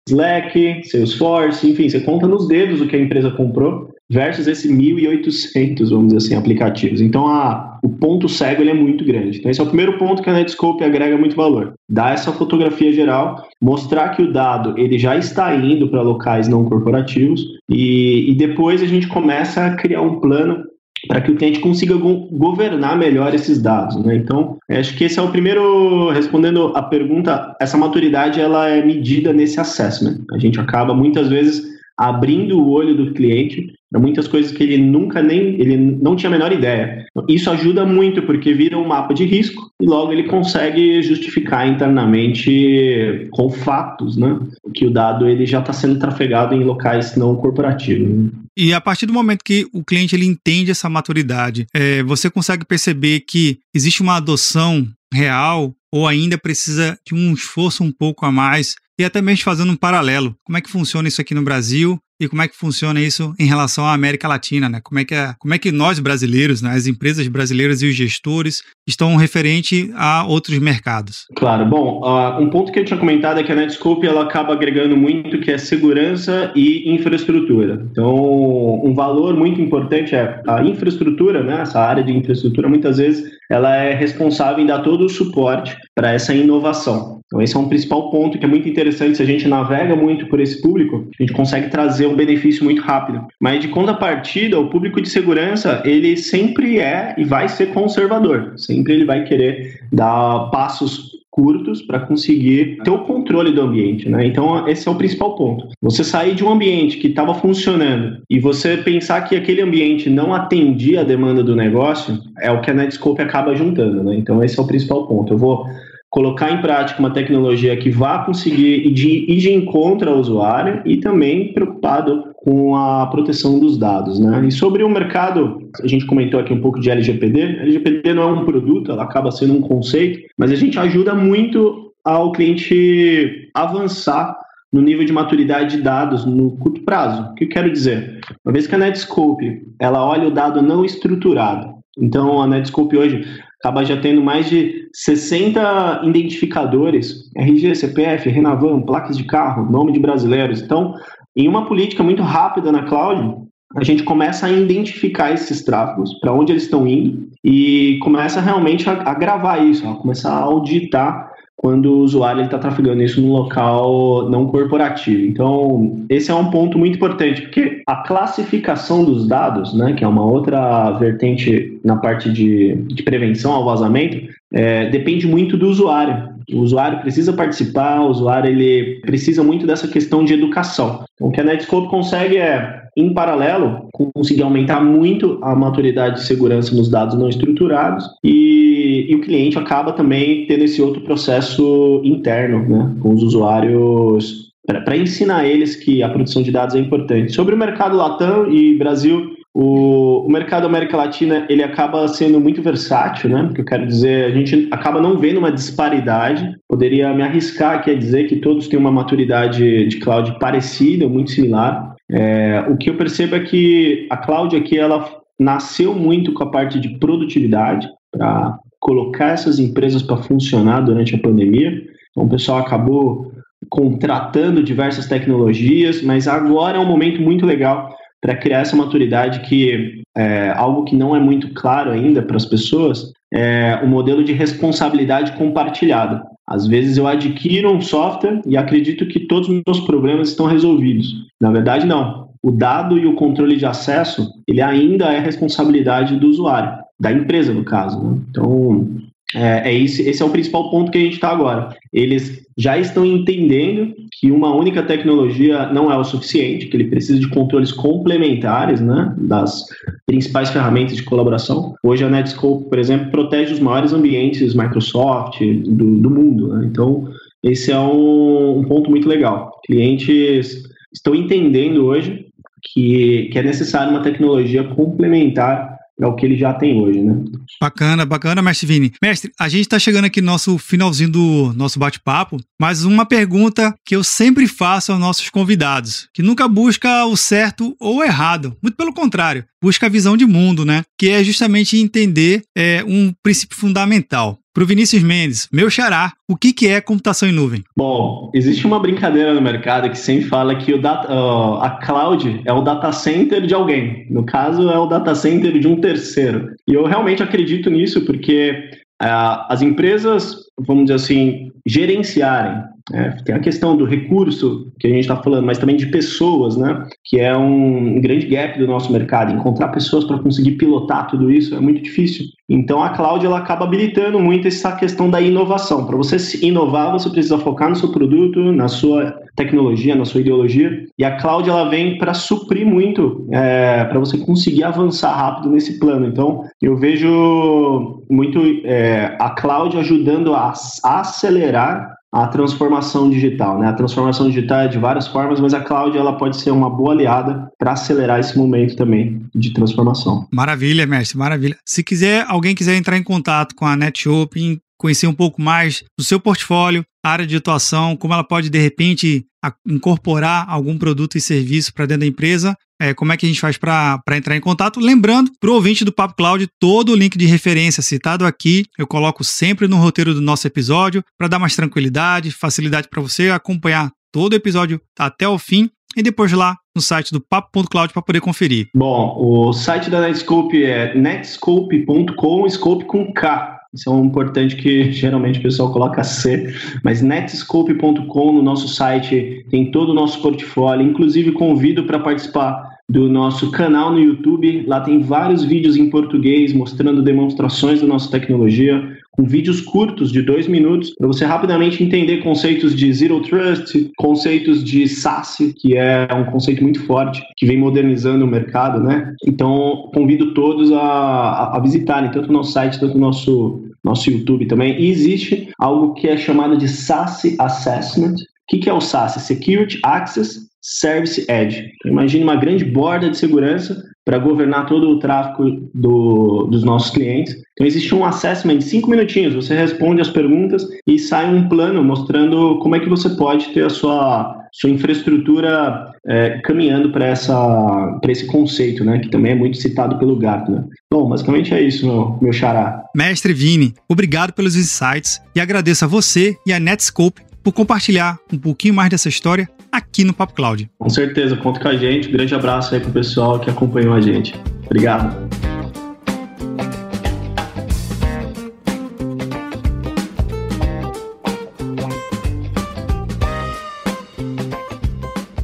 Slack, 0.09 0.83
Salesforce, 0.89 1.69
enfim, 1.69 1.89
você 1.89 2.01
conta 2.01 2.27
nos 2.27 2.49
dedos 2.49 2.81
o 2.81 2.87
que 2.87 2.97
a 2.97 3.01
empresa 3.01 3.31
comprou 3.31 3.98
versus 4.11 4.47
esse 4.47 4.69
1.800, 4.69 5.91
vamos 5.91 6.13
dizer 6.13 6.17
assim, 6.17 6.35
aplicativos. 6.35 7.01
Então, 7.01 7.27
a, 7.27 7.79
o 7.83 7.89
ponto 7.89 8.29
cego 8.29 8.63
ele 8.63 8.71
é 8.71 8.75
muito 8.75 9.05
grande. 9.05 9.39
Então, 9.39 9.51
esse 9.51 9.61
é 9.61 9.63
o 9.63 9.67
primeiro 9.67 9.99
ponto 9.99 10.23
que 10.23 10.31
a 10.31 10.33
Netscope 10.33 10.83
agrega 10.83 11.19
muito 11.19 11.37
valor. 11.37 11.75
Dar 11.89 12.15
essa 12.15 12.33
fotografia 12.33 12.93
geral, 12.93 13.47
mostrar 13.61 14.11
que 14.11 14.23
o 14.23 14.33
dado 14.33 14.79
ele 14.79 14.99
já 14.99 15.17
está 15.17 15.55
indo 15.55 15.89
para 15.89 16.03
locais 16.03 16.49
não 16.49 16.65
corporativos 16.65 17.43
e, 17.71 18.31
e 18.31 18.35
depois 18.35 18.83
a 18.83 18.87
gente 18.87 19.07
começa 19.09 19.67
a 19.67 19.75
criar 19.75 20.01
um 20.01 20.21
plano 20.21 20.65
para 21.07 21.21
que 21.21 21.31
o 21.31 21.37
cliente 21.37 21.61
consiga 21.61 21.95
go 21.95 22.27
governar 22.33 22.99
melhor 22.99 23.33
esses 23.35 23.61
dados. 23.61 23.97
Né? 24.05 24.17
Então, 24.17 24.57
acho 24.69 24.97
que 24.97 25.05
esse 25.05 25.19
é 25.19 25.23
o 25.23 25.31
primeiro, 25.31 26.11
respondendo 26.11 26.73
a 26.75 26.83
pergunta, 26.83 27.55
essa 27.61 27.77
maturidade 27.77 28.41
ela 28.41 28.69
é 28.69 28.85
medida 28.85 29.33
nesse 29.33 29.61
assessment. 29.61 30.19
A 30.33 30.39
gente 30.39 30.59
acaba 30.59 30.95
muitas 30.95 31.29
vezes 31.29 31.79
abrindo 31.97 32.61
o 32.61 32.71
olho 32.71 32.97
do 32.97 33.13
cliente 33.13 33.78
muitas 33.97 34.29
coisas 34.29 34.53
que 34.53 34.63
ele 34.63 34.77
nunca 34.77 35.23
nem 35.23 35.61
ele 35.61 35.77
não 35.77 36.15
tinha 36.15 36.29
a 36.29 36.33
menor 36.33 36.53
ideia. 36.53 37.07
Isso 37.29 37.51
ajuda 37.51 37.87
muito 37.87 38.23
porque 38.23 38.53
vira 38.53 38.77
um 38.77 38.87
mapa 38.87 39.15
de 39.15 39.25
risco 39.25 39.71
e 39.81 39.87
logo 39.87 40.13
ele 40.13 40.25
consegue 40.25 41.03
justificar 41.03 41.67
internamente 41.67 43.29
com 43.31 43.49
fatos, 43.49 44.17
né, 44.17 44.39
que 44.75 44.87
o 44.87 44.91
dado 44.91 45.27
ele 45.27 45.47
já 45.47 45.61
está 45.61 45.73
sendo 45.73 45.99
trafegado 45.99 46.55
em 46.55 46.65
locais 46.65 47.17
não 47.17 47.37
corporativos. 47.37 48.31
E 48.57 48.75
a 48.75 48.81
partir 48.81 49.07
do 49.07 49.13
momento 49.13 49.45
que 49.45 49.67
o 49.73 49.85
cliente 49.85 50.17
ele 50.17 50.27
entende 50.27 50.71
essa 50.71 50.91
maturidade, 50.91 51.67
é, 51.73 52.03
você 52.03 52.29
consegue 52.29 52.65
perceber 52.65 53.21
que 53.21 53.59
existe 53.75 54.03
uma 54.03 54.17
adoção 54.17 54.87
real 55.15 55.73
ou 55.93 56.07
ainda 56.07 56.37
precisa 56.37 56.99
de 57.07 57.15
um 57.15 57.33
esforço 57.33 57.83
um 57.83 57.93
pouco 57.93 58.27
a 58.27 58.33
mais 58.33 58.75
e 58.99 59.05
até 59.05 59.23
mesmo 59.23 59.45
fazendo 59.45 59.73
um 59.73 59.77
paralelo. 59.77 60.35
Como 60.45 60.59
é 60.59 60.61
que 60.61 60.69
funciona 60.69 61.09
isso 61.09 61.21
aqui 61.21 61.35
no 61.35 61.43
Brasil 61.43 61.99
e 62.21 62.29
como 62.29 62.43
é 62.43 62.49
que 62.49 62.57
funciona 62.57 63.01
isso 63.01 63.33
em 63.39 63.47
relação 63.47 63.87
à 63.87 63.93
América 63.93 64.27
Latina, 64.27 64.69
né? 64.69 64.81
Como 64.83 64.99
é 64.99 65.05
que, 65.05 65.15
é, 65.15 65.35
como 65.39 65.55
é 65.55 65.59
que 65.59 65.71
nós 65.71 65.99
brasileiros, 65.99 66.61
né, 66.61 66.71
as 66.71 66.87
empresas 66.87 67.27
brasileiras 67.29 67.83
e 67.83 67.87
os 67.87 67.95
gestores 67.95 68.63
estão 68.87 69.17
referente 69.17 69.91
a 69.95 70.25
outros 70.27 70.59
mercados? 70.59 71.27
Claro, 71.37 71.67
bom, 71.67 72.01
uh, 72.01 72.41
um 72.41 72.51
ponto 72.51 72.73
que 72.73 72.81
eu 72.81 72.85
tinha 72.85 72.99
comentado 72.99 73.39
é 73.39 73.43
que 73.43 73.53
a 73.53 73.55
Netscope 73.55 74.07
ela 74.07 74.23
acaba 74.23 74.53
agregando 74.53 74.97
muito 74.97 75.39
que 75.41 75.51
é 75.51 75.59
segurança 75.59 76.53
e 76.57 76.91
infraestrutura. 76.93 77.87
Então, 77.91 78.85
um 78.85 78.95
valor 78.95 79.37
muito 79.37 79.61
importante 79.61 80.15
é 80.15 80.43
a 80.47 80.63
infraestrutura, 80.63 81.43
né? 81.43 81.63
Essa 81.63 81.81
área 81.81 82.03
de 82.03 82.13
infraestrutura 82.13 82.69
muitas 82.69 82.99
vezes 82.99 83.31
ela 83.51 83.75
é 83.77 83.95
responsável 83.95 84.63
em 84.63 84.67
dar 84.67 84.81
todo 84.81 85.05
o 85.07 85.09
suporte 85.09 85.77
para 85.95 86.13
essa 86.13 86.35
inovação. 86.35 87.18
Então, 87.29 87.43
esse 87.43 87.55
é 87.55 87.61
um 87.61 87.69
principal 87.69 88.11
ponto 88.11 88.39
que 88.39 88.45
é 88.45 88.49
muito 88.49 88.69
interessante. 88.69 89.19
Se 89.19 89.23
a 89.23 89.27
gente 89.27 89.47
navega 89.47 89.95
muito 89.95 90.27
por 90.27 90.41
esse 90.41 90.61
público, 90.63 91.07
a 91.19 91.23
gente 91.23 91.33
consegue 91.35 91.69
trazer 91.69 92.07
um 92.07 92.17
benefício 92.17 92.65
muito 92.65 92.81
rápido. 92.81 93.27
Mas, 93.39 93.61
de 93.61 93.69
contrapartida, 93.69 94.59
o 94.59 94.71
público 94.71 95.01
de 95.01 95.11
segurança, 95.11 95.83
ele 95.85 96.17
sempre 96.17 96.79
é 96.79 97.15
e 97.19 97.25
vai 97.25 97.49
ser 97.49 97.67
conservador. 97.67 98.55
Sempre 98.57 98.95
ele 98.95 99.05
vai 99.05 99.25
querer 99.25 99.81
dar 99.93 100.51
passos 100.51 101.19
curtos 101.39 101.83
para 101.83 102.01
conseguir 102.01 102.79
ter 102.83 102.91
o 102.91 103.05
controle 103.05 103.53
do 103.53 103.63
ambiente, 103.63 104.09
né? 104.09 104.27
Então 104.27 104.67
esse 104.67 104.89
é 104.89 104.91
o 104.91 104.97
principal 104.97 105.37
ponto. 105.37 105.69
Você 105.81 106.03
sair 106.03 106.35
de 106.35 106.43
um 106.43 106.51
ambiente 106.51 106.97
que 106.97 107.07
estava 107.07 107.33
funcionando 107.33 108.21
e 108.29 108.41
você 108.41 108.77
pensar 108.79 109.21
que 109.21 109.37
aquele 109.37 109.63
ambiente 109.63 110.11
não 110.11 110.35
atendia 110.35 111.03
a 111.03 111.05
demanda 111.05 111.41
do 111.45 111.55
negócio 111.55 112.19
é 112.41 112.51
o 112.51 112.61
que 112.61 112.73
a 112.73 112.75
Netscope 112.75 113.23
acaba 113.23 113.55
juntando, 113.55 114.03
né? 114.03 114.17
Então 114.17 114.43
esse 114.43 114.59
é 114.59 114.63
o 114.63 114.67
principal 114.67 115.07
ponto. 115.07 115.33
Eu 115.33 115.39
vou 115.39 115.65
colocar 116.11 116.51
em 116.51 116.61
prática 116.61 116.99
uma 117.01 117.13
tecnologia 117.13 117.77
que 117.77 117.91
vá 117.91 118.25
conseguir 118.25 118.87
ir 118.87 118.93
de, 118.93 119.31
ir 119.31 119.39
de 119.39 119.53
encontro 119.53 120.11
ao 120.11 120.19
usuário 120.19 120.83
e 120.85 120.97
também 120.97 121.53
preocupado 121.53 122.29
com 122.37 122.75
a 122.77 123.07
proteção 123.09 123.61
dos 123.61 123.77
dados. 123.77 124.19
Né? 124.19 124.47
E 124.47 124.51
sobre 124.51 124.83
o 124.83 124.89
mercado, 124.89 125.69
a 125.83 125.87
gente 125.87 126.07
comentou 126.07 126.41
aqui 126.41 126.53
um 126.53 126.61
pouco 126.61 126.81
de 126.81 126.91
LGPD. 126.91 127.41
LGPD 127.61 128.15
não 128.15 128.23
é 128.23 128.33
um 128.33 128.45
produto, 128.45 128.91
ela 128.91 129.03
acaba 129.03 129.31
sendo 129.31 129.55
um 129.55 129.61
conceito, 129.61 130.27
mas 130.37 130.51
a 130.51 130.55
gente 130.55 130.79
ajuda 130.79 131.15
muito 131.15 131.93
ao 132.05 132.33
cliente 132.33 133.51
avançar 133.55 134.35
no 134.73 134.81
nível 134.81 135.05
de 135.05 135.13
maturidade 135.13 135.77
de 135.77 135.83
dados 135.83 136.25
no 136.25 136.57
curto 136.57 136.83
prazo. 136.83 137.23
O 137.23 137.35
que 137.35 137.45
eu 137.45 137.49
quero 137.49 137.71
dizer? 137.71 138.21
Uma 138.45 138.53
vez 138.53 138.67
que 138.67 138.75
a 138.75 138.79
Netscope 138.79 139.63
ela 139.79 140.05
olha 140.07 140.29
o 140.29 140.31
dado 140.31 140.63
não 140.63 140.85
estruturado, 140.85 141.75
então 141.99 142.41
a 142.41 142.47
Netscope 142.47 142.97
hoje 142.97 143.27
acaba 143.61 143.85
já 143.85 144.01
tendo 144.01 144.23
mais 144.23 144.49
de 144.49 144.89
60 144.93 146.03
identificadores, 146.05 147.31
RG, 147.37 147.75
CPF, 147.75 148.29
Renavan, 148.29 148.81
placas 148.83 149.17
de 149.17 149.25
carro, 149.25 149.71
nome 149.71 149.93
de 149.93 149.99
brasileiros. 149.99 150.63
Então, 150.63 150.95
em 151.37 151.49
uma 151.49 151.67
política 151.67 152.03
muito 152.03 152.23
rápida 152.23 152.71
na 152.71 152.85
cloud, 152.85 153.37
a 153.77 153.85
gente 153.85 154.03
começa 154.03 154.47
a 154.47 154.53
identificar 154.53 155.33
esses 155.33 155.63
tráfegos, 155.63 156.19
para 156.21 156.33
onde 156.33 156.53
eles 156.53 156.65
estão 156.65 156.87
indo, 156.87 157.29
e 157.45 157.99
começa 158.03 158.41
realmente 158.41 158.89
a, 158.89 158.93
a 158.93 159.15
gravar 159.15 159.59
isso, 159.59 159.87
a 159.87 159.95
começar 159.95 160.33
a 160.33 160.43
auditar 160.43 161.31
quando 161.59 161.93
o 161.93 161.99
usuário 161.99 162.45
está 162.45 162.57
trafegando 162.57 163.03
isso 163.03 163.21
num 163.21 163.33
local 163.33 164.31
não 164.31 164.47
corporativo. 164.47 165.27
Então, 165.27 166.07
esse 166.09 166.31
é 166.31 166.35
um 166.35 166.51
ponto 166.51 166.79
muito 166.79 166.95
importante, 166.95 167.43
porque 167.43 167.83
a 167.85 167.97
classificação 167.97 169.05
dos 169.05 169.27
dados, 169.27 169.75
né, 169.75 169.93
que 169.93 170.05
é 170.05 170.09
uma 170.09 170.25
outra 170.25 170.93
vertente 170.93 171.77
na 171.85 171.97
parte 171.97 172.33
de, 172.33 172.77
de 172.87 173.03
prevenção 173.03 173.53
ao 173.53 173.65
vazamento, 173.65 174.33
é, 174.53 174.89
depende 174.89 175.27
muito 175.27 175.57
do 175.57 175.69
usuário. 175.69 176.29
O 176.53 176.61
usuário 176.61 177.01
precisa 177.01 177.33
participar, 177.33 178.03
o 178.03 178.09
usuário 178.09 178.49
ele 178.49 179.01
precisa 179.01 179.43
muito 179.43 179.67
dessa 179.67 179.89
questão 179.89 180.25
de 180.25 180.35
educação. 180.35 181.05
Então, 181.15 181.27
o 181.27 181.33
que 181.33 181.41
a 181.41 181.45
Netscope 181.45 181.89
consegue 181.89 182.37
é, 182.37 182.85
em 182.99 183.15
paralelo, 183.15 183.89
conseguir 183.93 184.43
aumentar 184.43 184.83
muito 184.83 185.39
a 185.41 185.55
maturidade 185.55 186.17
de 186.17 186.27
segurança 186.27 186.75
nos 186.75 186.91
dados 186.91 187.17
não 187.17 187.29
estruturados 187.29 188.05
e, 188.25 189.07
e 189.09 189.15
o 189.15 189.21
cliente 189.21 189.57
acaba 189.57 189.93
também 189.93 190.47
tendo 190.47 190.65
esse 190.65 190.83
outro 190.83 191.01
processo 191.03 192.01
interno, 192.05 192.69
né, 192.69 192.97
com 193.01 193.15
os 193.15 193.23
usuários 193.23 194.49
para 194.85 194.97
ensinar 194.97 195.47
eles 195.47 195.77
que 195.77 196.03
a 196.03 196.11
produção 196.11 196.43
de 196.43 196.51
dados 196.51 196.75
é 196.75 196.79
importante. 196.79 197.33
Sobre 197.33 197.55
o 197.55 197.59
mercado 197.59 197.97
Latam 197.97 198.53
e 198.53 198.77
Brasil, 198.77 199.39
o, 199.55 200.27
o, 200.27 200.31
mercado 200.31 200.67
América 200.67 200.97
Latina 200.97 201.47
ele 201.49 201.63
acaba 201.63 202.07
sendo 202.07 202.39
muito 202.39 202.61
versátil, 202.61 203.31
né? 203.31 203.51
Que 203.55 203.63
eu 203.63 203.65
quero 203.65 203.87
dizer, 203.87 204.27
a 204.27 204.31
gente 204.31 204.69
acaba 204.71 205.01
não 205.01 205.17
vendo 205.17 205.39
uma 205.39 205.51
disparidade. 205.51 206.55
Poderia 206.69 207.15
me 207.15 207.23
arriscar 207.23 207.77
aqui 207.77 207.91
a 207.91 207.95
dizer 207.95 208.29
que 208.29 208.37
todos 208.37 208.69
têm 208.69 208.79
uma 208.79 208.93
maturidade 208.93 209.87
de 209.87 209.99
cloud 210.01 210.39
parecida, 210.39 211.09
muito 211.09 211.31
similar. 211.31 211.97
É, 212.11 212.65
o 212.69 212.77
que 212.77 212.89
eu 212.89 212.97
percebo 212.97 213.37
é 213.37 213.41
que 213.41 214.07
a 214.11 214.17
cloud 214.17 214.57
aqui 214.57 214.79
ela 214.79 215.09
nasceu 215.39 215.95
muito 215.95 216.33
com 216.33 216.43
a 216.43 216.51
parte 216.51 216.81
de 216.81 216.99
produtividade 216.99 217.89
para 218.11 218.59
colocar 218.81 219.31
essas 219.31 219.59
empresas 219.59 220.03
para 220.03 220.17
funcionar 220.17 220.81
durante 220.81 221.15
a 221.15 221.19
pandemia. 221.19 221.71
Então 222.11 222.25
o 222.25 222.31
pessoal 222.31 222.59
acabou 222.59 223.33
contratando 223.69 224.63
diversas 224.63 225.07
tecnologias, 225.07 226.03
mas 226.03 226.27
agora 226.27 226.79
é 226.79 226.81
um 226.81 226.87
momento 226.87 227.21
muito 227.21 227.45
legal 227.45 227.95
para 228.21 228.37
criar 228.37 228.61
essa 228.61 228.77
maturidade 228.77 229.41
que 229.41 230.03
é 230.17 230.51
algo 230.51 230.85
que 230.85 230.97
não 230.97 231.15
é 231.15 231.21
muito 231.21 231.53
claro 231.55 231.91
ainda 231.91 232.23
para 232.23 232.37
as 232.37 232.47
pessoas, 232.47 233.13
é 233.33 233.81
o 233.83 233.87
modelo 233.87 234.25
de 234.25 234.33
responsabilidade 234.33 235.33
compartilhada. 235.33 236.23
Às 236.47 236.67
vezes 236.67 236.97
eu 236.97 237.07
adquiro 237.07 237.71
um 237.71 237.81
software 237.81 238.41
e 238.47 238.57
acredito 238.57 239.07
que 239.07 239.21
todos 239.21 239.49
os 239.49 239.63
meus 239.67 239.81
problemas 239.81 240.31
estão 240.31 240.47
resolvidos. 240.47 241.27
Na 241.41 241.51
verdade, 241.51 241.87
não. 241.87 242.29
O 242.43 242.51
dado 242.51 242.97
e 242.97 243.07
o 243.07 243.15
controle 243.15 243.57
de 243.57 243.67
acesso, 243.67 244.33
ele 244.47 244.63
ainda 244.63 245.13
é 245.13 245.19
responsabilidade 245.19 246.17
do 246.17 246.29
usuário, 246.29 246.83
da 246.99 247.13
empresa, 247.13 247.53
no 247.53 247.65
caso. 247.65 248.03
Né? 248.03 248.19
Então, 248.31 248.89
é, 249.35 249.71
é 249.71 249.75
esse, 249.75 250.03
esse 250.09 250.23
é 250.23 250.25
o 250.25 250.31
principal 250.31 250.71
ponto 250.71 250.91
que 250.91 250.99
a 250.99 251.01
gente 251.01 251.15
está 251.15 251.31
agora. 251.31 251.77
Eles 251.93 252.47
já 252.57 252.79
estão 252.79 253.05
entendendo 253.05 253.95
que 254.19 254.31
uma 254.31 254.55
única 254.55 254.83
tecnologia 254.83 255.67
não 255.73 255.93
é 255.93 255.97
o 255.97 256.03
suficiente, 256.03 256.67
que 256.67 256.77
ele 256.77 256.89
precisa 256.89 257.21
de 257.21 257.29
controles 257.29 257.71
complementares 257.71 258.81
né, 258.81 259.15
das 259.17 259.65
principais 260.07 260.51
ferramentas 260.51 260.97
de 260.97 261.05
colaboração. 261.05 261.75
Hoje 261.85 262.05
a 262.05 262.11
Netscope, 262.11 262.69
por 262.69 262.79
exemplo, 262.79 263.11
protege 263.11 263.55
os 263.55 263.61
maiores 263.61 263.93
ambientes 263.93 264.55
Microsoft 264.55 265.41
do, 265.41 266.01
do 266.01 266.11
mundo. 266.11 266.49
Né? 266.49 266.67
Então, 266.67 267.09
esse 267.43 267.71
é 267.71 267.79
um, 267.79 268.59
um 268.59 268.65
ponto 268.65 268.91
muito 268.91 269.09
legal. 269.09 269.61
Clientes 269.65 270.65
estão 270.93 271.15
entendendo 271.15 271.85
hoje 271.85 272.27
que, 272.63 273.29
que 273.31 273.39
é 273.39 273.43
necessário 273.43 273.93
uma 273.93 274.03
tecnologia 274.03 274.65
complementar 274.65 275.78
é 276.01 276.07
o 276.07 276.15
que 276.15 276.25
ele 276.25 276.37
já 276.37 276.55
tem 276.55 276.81
hoje, 276.81 277.01
né? 277.01 277.25
Bacana, 277.61 278.07
bacana, 278.07 278.41
mestre 278.41 278.67
Vini. 278.67 278.93
Mestre, 279.03 279.33
a 279.39 279.49
gente 279.49 279.63
está 279.63 279.79
chegando 279.79 280.05
aqui 280.05 280.21
no 280.21 280.27
nosso 280.27 280.57
finalzinho 280.59 281.11
do 281.11 281.53
nosso 281.55 281.79
bate-papo, 281.79 282.39
mas 282.61 282.85
uma 282.85 283.05
pergunta 283.05 283.75
que 283.85 283.97
eu 283.97 284.05
sempre 284.05 284.47
faço 284.47 284.93
aos 284.93 285.01
nossos 285.01 285.29
convidados, 285.29 286.09
que 286.15 286.23
nunca 286.23 286.47
busca 286.47 287.05
o 287.07 287.17
certo 287.17 287.75
ou 287.81 287.99
o 287.99 288.05
errado, 288.05 288.57
muito 288.63 288.77
pelo 288.77 288.93
contrário, 288.93 289.45
busca 289.63 289.87
a 289.87 289.91
visão 289.91 290.17
de 290.17 290.25
mundo, 290.25 290.65
né? 290.65 290.83
Que 290.99 291.09
é 291.11 291.25
justamente 291.25 291.77
entender 291.77 292.43
é, 292.57 292.85
um 292.87 293.13
princípio 293.23 293.57
fundamental. 293.57 294.39
Para 294.59 294.65
o 294.65 294.67
Vinícius 294.67 295.05
Mendes, 295.05 295.49
meu 295.53 295.71
xará, 295.71 296.13
o 296.29 296.37
que, 296.37 296.53
que 296.53 296.67
é 296.67 296.81
computação 296.81 297.29
em 297.29 297.33
nuvem? 297.33 297.63
Bom, 297.77 298.29
existe 298.35 298.67
uma 298.67 298.81
brincadeira 298.81 299.33
no 299.33 299.41
mercado 299.41 299.89
que 299.89 299.97
sempre 299.97 300.25
fala 300.25 300.57
que 300.57 300.75
o 300.75 300.83
data, 300.83 301.09
uh, 301.15 301.63
a 301.63 301.71
cloud 301.79 302.43
é 302.45 302.53
o 302.53 302.61
data 302.61 302.91
center 302.91 303.47
de 303.47 303.55
alguém. 303.55 304.09
No 304.11 304.27
caso, 304.27 304.69
é 304.69 304.77
o 304.77 304.87
data 304.87 305.15
center 305.15 305.57
de 305.61 305.69
um 305.69 305.81
terceiro. 305.81 306.57
E 306.67 306.75
eu 306.75 306.87
realmente 306.87 307.23
acredito 307.23 307.71
nisso 307.71 308.05
porque 308.05 308.69
uh, 309.01 309.47
as 309.49 309.63
empresas, 309.63 310.35
vamos 310.59 310.87
dizer 310.87 310.95
assim, 310.95 311.53
gerenciarem 311.65 312.61
é, 312.93 313.11
tem 313.25 313.35
a 313.35 313.41
questão 313.41 313.77
do 313.77 313.85
recurso 313.85 314.73
que 314.79 314.87
a 314.87 314.91
gente 314.91 315.01
está 315.01 315.17
falando, 315.17 315.45
mas 315.45 315.59
também 315.59 315.77
de 315.77 315.87
pessoas, 315.87 316.57
né? 316.57 316.87
Que 317.05 317.21
é 317.21 317.37
um 317.37 318.01
grande 318.01 318.27
gap 318.27 318.59
do 318.59 318.67
nosso 318.67 318.93
mercado. 318.93 319.33
Encontrar 319.33 319.69
pessoas 319.69 320.05
para 320.05 320.19
conseguir 320.19 320.53
pilotar 320.53 321.07
tudo 321.07 321.31
isso 321.31 321.55
é 321.55 321.61
muito 321.61 321.83
difícil. 321.83 322.27
Então 322.49 322.83
a 322.83 322.91
cloud 322.91 323.25
ela 323.25 323.39
acaba 323.39 323.67
habilitando 323.67 324.19
muito 324.19 324.49
essa 324.49 324.73
questão 324.73 325.11
da 325.11 325.21
inovação. 325.21 325.87
Para 325.87 325.97
você 325.97 326.17
inovar, 326.45 326.93
você 326.93 327.11
precisa 327.11 327.39
focar 327.39 327.69
no 327.69 327.77
seu 327.77 327.91
produto, 327.91 328.41
na 328.53 328.69
sua 328.69 329.15
tecnologia, 329.37 329.95
na 329.95 330.07
sua 330.07 330.23
ideologia. 330.23 330.87
E 330.99 331.05
a 331.05 331.17
cloud 331.17 331.49
ela 331.49 331.69
vem 331.69 331.99
para 331.99 332.15
suprir 332.15 332.67
muito, 332.67 333.27
é, 333.31 333.85
para 333.85 333.99
você 333.99 334.17
conseguir 334.17 334.65
avançar 334.65 335.15
rápido 335.15 335.51
nesse 335.51 335.79
plano. 335.79 336.07
Então 336.07 336.45
eu 336.63 336.77
vejo 336.77 338.03
muito 338.09 338.41
é, 338.65 339.15
a 339.21 339.31
cloud 339.31 339.77
ajudando 339.77 340.35
a 340.35 340.55
acelerar 340.83 341.98
a 342.13 342.27
transformação 342.27 343.11
digital. 343.11 343.59
Né? 343.59 343.69
A 343.69 343.73
transformação 343.73 344.29
digital 344.29 344.61
é 344.61 344.69
de 344.69 344.79
várias 344.79 345.07
formas, 345.07 345.41
mas 345.41 345.55
a 345.55 345.61
cloud 345.61 345.97
ela 345.97 346.17
pode 346.17 346.41
ser 346.41 346.51
uma 346.51 346.71
boa 346.71 346.93
aliada 346.93 347.51
para 347.59 347.73
acelerar 347.73 348.19
esse 348.19 348.37
momento 348.37 348.77
também 348.77 349.27
de 349.35 349.53
transformação. 349.53 350.27
Maravilha, 350.33 350.87
mestre, 350.87 351.19
maravilha. 351.19 351.57
Se 351.65 351.83
quiser, 351.83 352.25
alguém 352.29 352.55
quiser 352.55 352.77
entrar 352.77 352.97
em 352.97 353.03
contato 353.03 353.55
com 353.55 353.67
a 353.67 353.77
NetShopping, 353.77 354.59
conhecer 354.79 355.07
um 355.07 355.15
pouco 355.15 355.43
mais 355.43 355.83
do 355.99 356.05
seu 356.05 356.21
portfólio, 356.21 356.85
área 357.05 357.27
de 357.27 357.37
atuação, 357.37 357.97
como 357.97 358.15
ela 358.15 358.25
pode 358.25 358.49
de 358.49 358.59
repente 358.59 359.27
incorporar 359.67 360.47
algum 360.49 360.79
produto 360.79 361.17
e 361.17 361.21
serviço 361.21 361.73
para 361.73 361.87
dentro 361.87 362.01
da 362.01 362.07
empresa, 362.07 362.57
é, 362.81 362.95
como 362.95 363.13
é 363.13 363.17
que 363.17 363.27
a 363.27 363.29
gente 363.29 363.41
faz 363.41 363.57
para 363.57 364.01
entrar 364.17 364.37
em 364.37 364.41
contato. 364.41 364.81
Lembrando, 364.81 365.31
para 365.41 365.51
o 365.51 365.55
ouvinte 365.55 365.85
do 365.85 365.93
Papo 365.93 366.15
Cloud, 366.15 366.47
todo 366.59 366.93
o 366.93 366.97
link 366.97 367.19
de 367.19 367.27
referência 367.27 367.83
citado 367.83 368.25
aqui 368.25 368.65
eu 368.79 368.87
coloco 368.87 369.25
sempre 369.25 369.67
no 369.67 369.77
roteiro 369.77 370.15
do 370.15 370.21
nosso 370.21 370.47
episódio 370.47 371.03
para 371.17 371.29
dar 371.29 371.39
mais 371.39 371.57
tranquilidade, 371.57 372.31
facilidade 372.31 372.89
para 372.89 373.03
você 373.03 373.31
acompanhar 373.31 373.91
todo 374.13 374.33
o 374.33 374.37
episódio 374.37 374.81
até 374.99 375.29
o 375.29 375.39
fim 375.39 375.71
e 375.97 376.03
depois 376.03 376.33
lá 376.33 376.57
no 376.75 376.83
site 376.83 377.13
do 377.13 377.21
papo.cloud 377.21 377.93
para 377.93 378.03
poder 378.03 378.21
conferir. 378.21 378.69
Bom, 378.75 379.17
o 379.19 379.53
site 379.53 379.91
da 379.91 380.01
Netscope 380.01 380.63
é 380.63 380.95
netscope.com, 380.95 382.49
scope 382.49 382.85
com 382.85 383.13
K. 383.13 383.59
Isso 383.75 383.91
é 383.91 383.93
um 383.93 384.05
importante 384.05 384.57
que 384.57 384.91
geralmente 384.93 385.41
o 385.41 385.43
pessoal 385.43 385.73
coloca 385.73 386.05
C, 386.05 386.55
mas 386.83 387.03
netscope.com 387.03 388.33
no 388.33 388.43
nosso 388.43 388.69
site 388.69 389.45
tem 389.51 389.71
todo 389.71 389.91
o 389.91 389.95
nosso 389.95 390.23
portfólio, 390.23 390.87
inclusive 390.87 391.33
convido 391.33 391.85
para 391.85 391.99
participar 391.99 392.68
do 392.89 393.09
nosso 393.09 393.51
canal 393.51 393.93
no 393.93 394.01
YouTube. 394.01 394.65
Lá 394.67 394.81
tem 394.81 395.01
vários 395.01 395.45
vídeos 395.45 395.77
em 395.77 395.91
português 395.91 396.53
mostrando 396.53 397.03
demonstrações 397.03 397.81
da 397.81 397.87
nossa 397.87 398.11
tecnologia, 398.11 398.97
com 399.13 399.25
vídeos 399.25 399.61
curtos 399.61 400.13
de 400.13 400.23
dois 400.23 400.47
minutos, 400.47 400.95
para 400.97 401.09
você 401.09 401.25
rapidamente 401.25 401.83
entender 401.83 402.19
conceitos 402.19 402.75
de 402.75 402.91
Zero 402.93 403.21
Trust, 403.21 403.91
conceitos 403.97 404.63
de 404.63 404.89
SaaS, 404.89 405.39
que 405.61 405.77
é 405.77 406.09
um 406.15 406.31
conceito 406.31 406.63
muito 406.63 406.81
forte, 406.87 407.21
que 407.37 407.45
vem 407.45 407.59
modernizando 407.59 408.25
o 408.25 408.29
mercado, 408.29 408.81
né? 408.81 409.13
Então, 409.27 409.91
convido 409.93 410.33
todos 410.35 410.73
a, 410.73 411.57
a 411.57 411.61
visitarem 411.61 412.11
tanto 412.13 412.31
o 412.31 412.33
nosso 412.33 412.53
site, 412.53 412.79
tanto 412.79 412.97
o 412.97 413.01
nosso, 413.01 413.65
nosso 413.83 414.09
YouTube 414.09 414.47
também. 414.47 414.81
E 414.81 414.89
existe 414.89 415.49
algo 415.59 415.95
que 415.95 416.09
é 416.09 416.17
chamado 416.17 416.57
de 416.57 416.69
SaaS 416.69 417.23
Assessment, 417.41 418.15
o 418.15 418.59
que, 418.59 418.71
é 418.71 418.73
o 418.73 418.81
SaaS? 418.81 419.13
Security 419.23 419.79
Access 419.85 420.48
Service 420.69 421.25
Edge. 421.29 421.73
Então, 421.77 421.93
imagine 421.93 422.25
uma 422.25 422.37
grande 422.37 422.65
borda 422.65 423.09
de 423.09 423.17
segurança 423.17 423.83
para 424.05 424.19
governar 424.19 424.67
todo 424.67 424.89
o 424.89 424.99
tráfego 424.99 425.71
do, 425.75 426.47
dos 426.51 426.63
nossos 426.63 426.91
clientes. 426.91 427.35
Então, 427.53 427.67
existe 427.67 427.95
um 427.95 428.05
assessment 428.05 428.59
de 428.59 428.65
cinco 428.65 428.91
minutinhos. 428.91 429.35
Você 429.35 429.55
responde 429.55 430.01
as 430.01 430.11
perguntas 430.11 430.67
e 430.87 430.99
sai 430.99 431.35
um 431.35 431.49
plano 431.49 431.83
mostrando 431.83 432.59
como 432.59 432.77
é 432.77 432.81
que 432.81 432.89
você 432.89 433.11
pode 433.11 433.49
ter 433.49 433.65
a 433.65 433.71
sua, 433.71 434.47
sua 434.53 434.71
infraestrutura 434.71 435.91
é, 436.07 436.39
caminhando 436.45 436.91
para 436.91 437.13
esse 437.13 438.27
conceito, 438.27 438.85
né? 438.85 438.99
Que 438.99 439.11
também 439.11 439.33
é 439.33 439.35
muito 439.35 439.57
citado 439.57 439.99
pelo 439.99 440.17
Gartner. 440.17 440.65
Bom, 440.93 441.09
basicamente 441.09 441.53
é 441.53 441.63
isso, 441.63 441.87
meu, 441.87 442.19
meu 442.21 442.33
xará. 442.33 442.83
Mestre 442.95 443.33
Vini, 443.33 443.75
obrigado 443.89 444.33
pelos 444.33 444.57
insights 444.57 445.21
e 445.35 445.41
agradeço 445.41 445.85
a 445.85 445.89
você 445.89 446.37
e 446.47 446.53
a 446.53 446.61
Netscope 446.61 447.23
por 447.43 447.53
compartilhar 447.53 448.19
um 448.33 448.39
pouquinho 448.39 448.75
mais 448.75 448.91
dessa 448.91 449.09
história 449.09 449.49
aqui 449.73 450.05
no 450.05 450.13
Papo 450.13 450.35
Cloud. 450.35 450.71
Com 450.79 450.89
certeza, 450.89 451.37
conta 451.37 451.61
com 451.61 451.69
a 451.69 451.77
gente. 451.77 452.09
Um 452.09 452.13
grande 452.13 452.35
abraço 452.35 452.75
aí 452.75 452.81
pro 452.81 452.91
pessoal 452.91 453.39
que 453.39 453.51
acompanhou 453.51 453.95
a 453.95 454.01
gente. 454.01 454.35
Obrigado. 454.67 455.48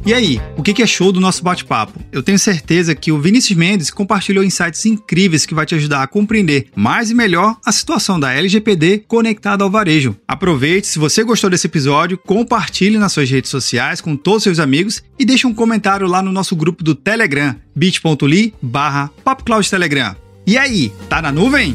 E 0.06 0.12
aí, 0.12 0.38
o 0.54 0.62
que 0.62 0.82
é 0.82 0.86
show 0.86 1.10
do 1.10 1.18
nosso 1.18 1.42
bate-papo? 1.42 1.98
Eu 2.12 2.22
tenho 2.22 2.38
certeza 2.38 2.94
que 2.94 3.10
o 3.10 3.18
Vinícius 3.18 3.56
Mendes 3.56 3.90
compartilhou 3.90 4.44
insights 4.44 4.84
incríveis 4.84 5.46
que 5.46 5.54
vai 5.54 5.64
te 5.64 5.74
ajudar 5.74 6.02
a 6.02 6.06
compreender 6.06 6.66
mais 6.76 7.10
e 7.10 7.14
melhor 7.14 7.56
a 7.64 7.72
situação 7.72 8.20
da 8.20 8.30
LGPD 8.34 9.04
conectada 9.08 9.64
ao 9.64 9.70
varejo. 9.70 10.14
Aproveite, 10.28 10.88
se 10.88 10.98
você 10.98 11.24
gostou 11.24 11.48
desse 11.48 11.68
episódio, 11.68 12.18
compartilhe 12.18 12.98
nas 12.98 13.12
suas 13.12 13.30
redes 13.30 13.50
sociais 13.50 14.02
com 14.02 14.14
todos 14.14 14.38
os 14.38 14.44
seus 14.44 14.58
amigos 14.58 15.02
e 15.18 15.24
deixe 15.24 15.46
um 15.46 15.54
comentário 15.54 16.06
lá 16.06 16.20
no 16.20 16.32
nosso 16.32 16.54
grupo 16.54 16.84
do 16.84 16.94
Telegram, 16.94 17.56
bit.ly 17.74 18.52
barra 18.60 19.10
Telegram. 19.70 20.14
E 20.46 20.58
aí, 20.58 20.92
tá 21.08 21.22
na 21.22 21.32
nuvem? 21.32 21.74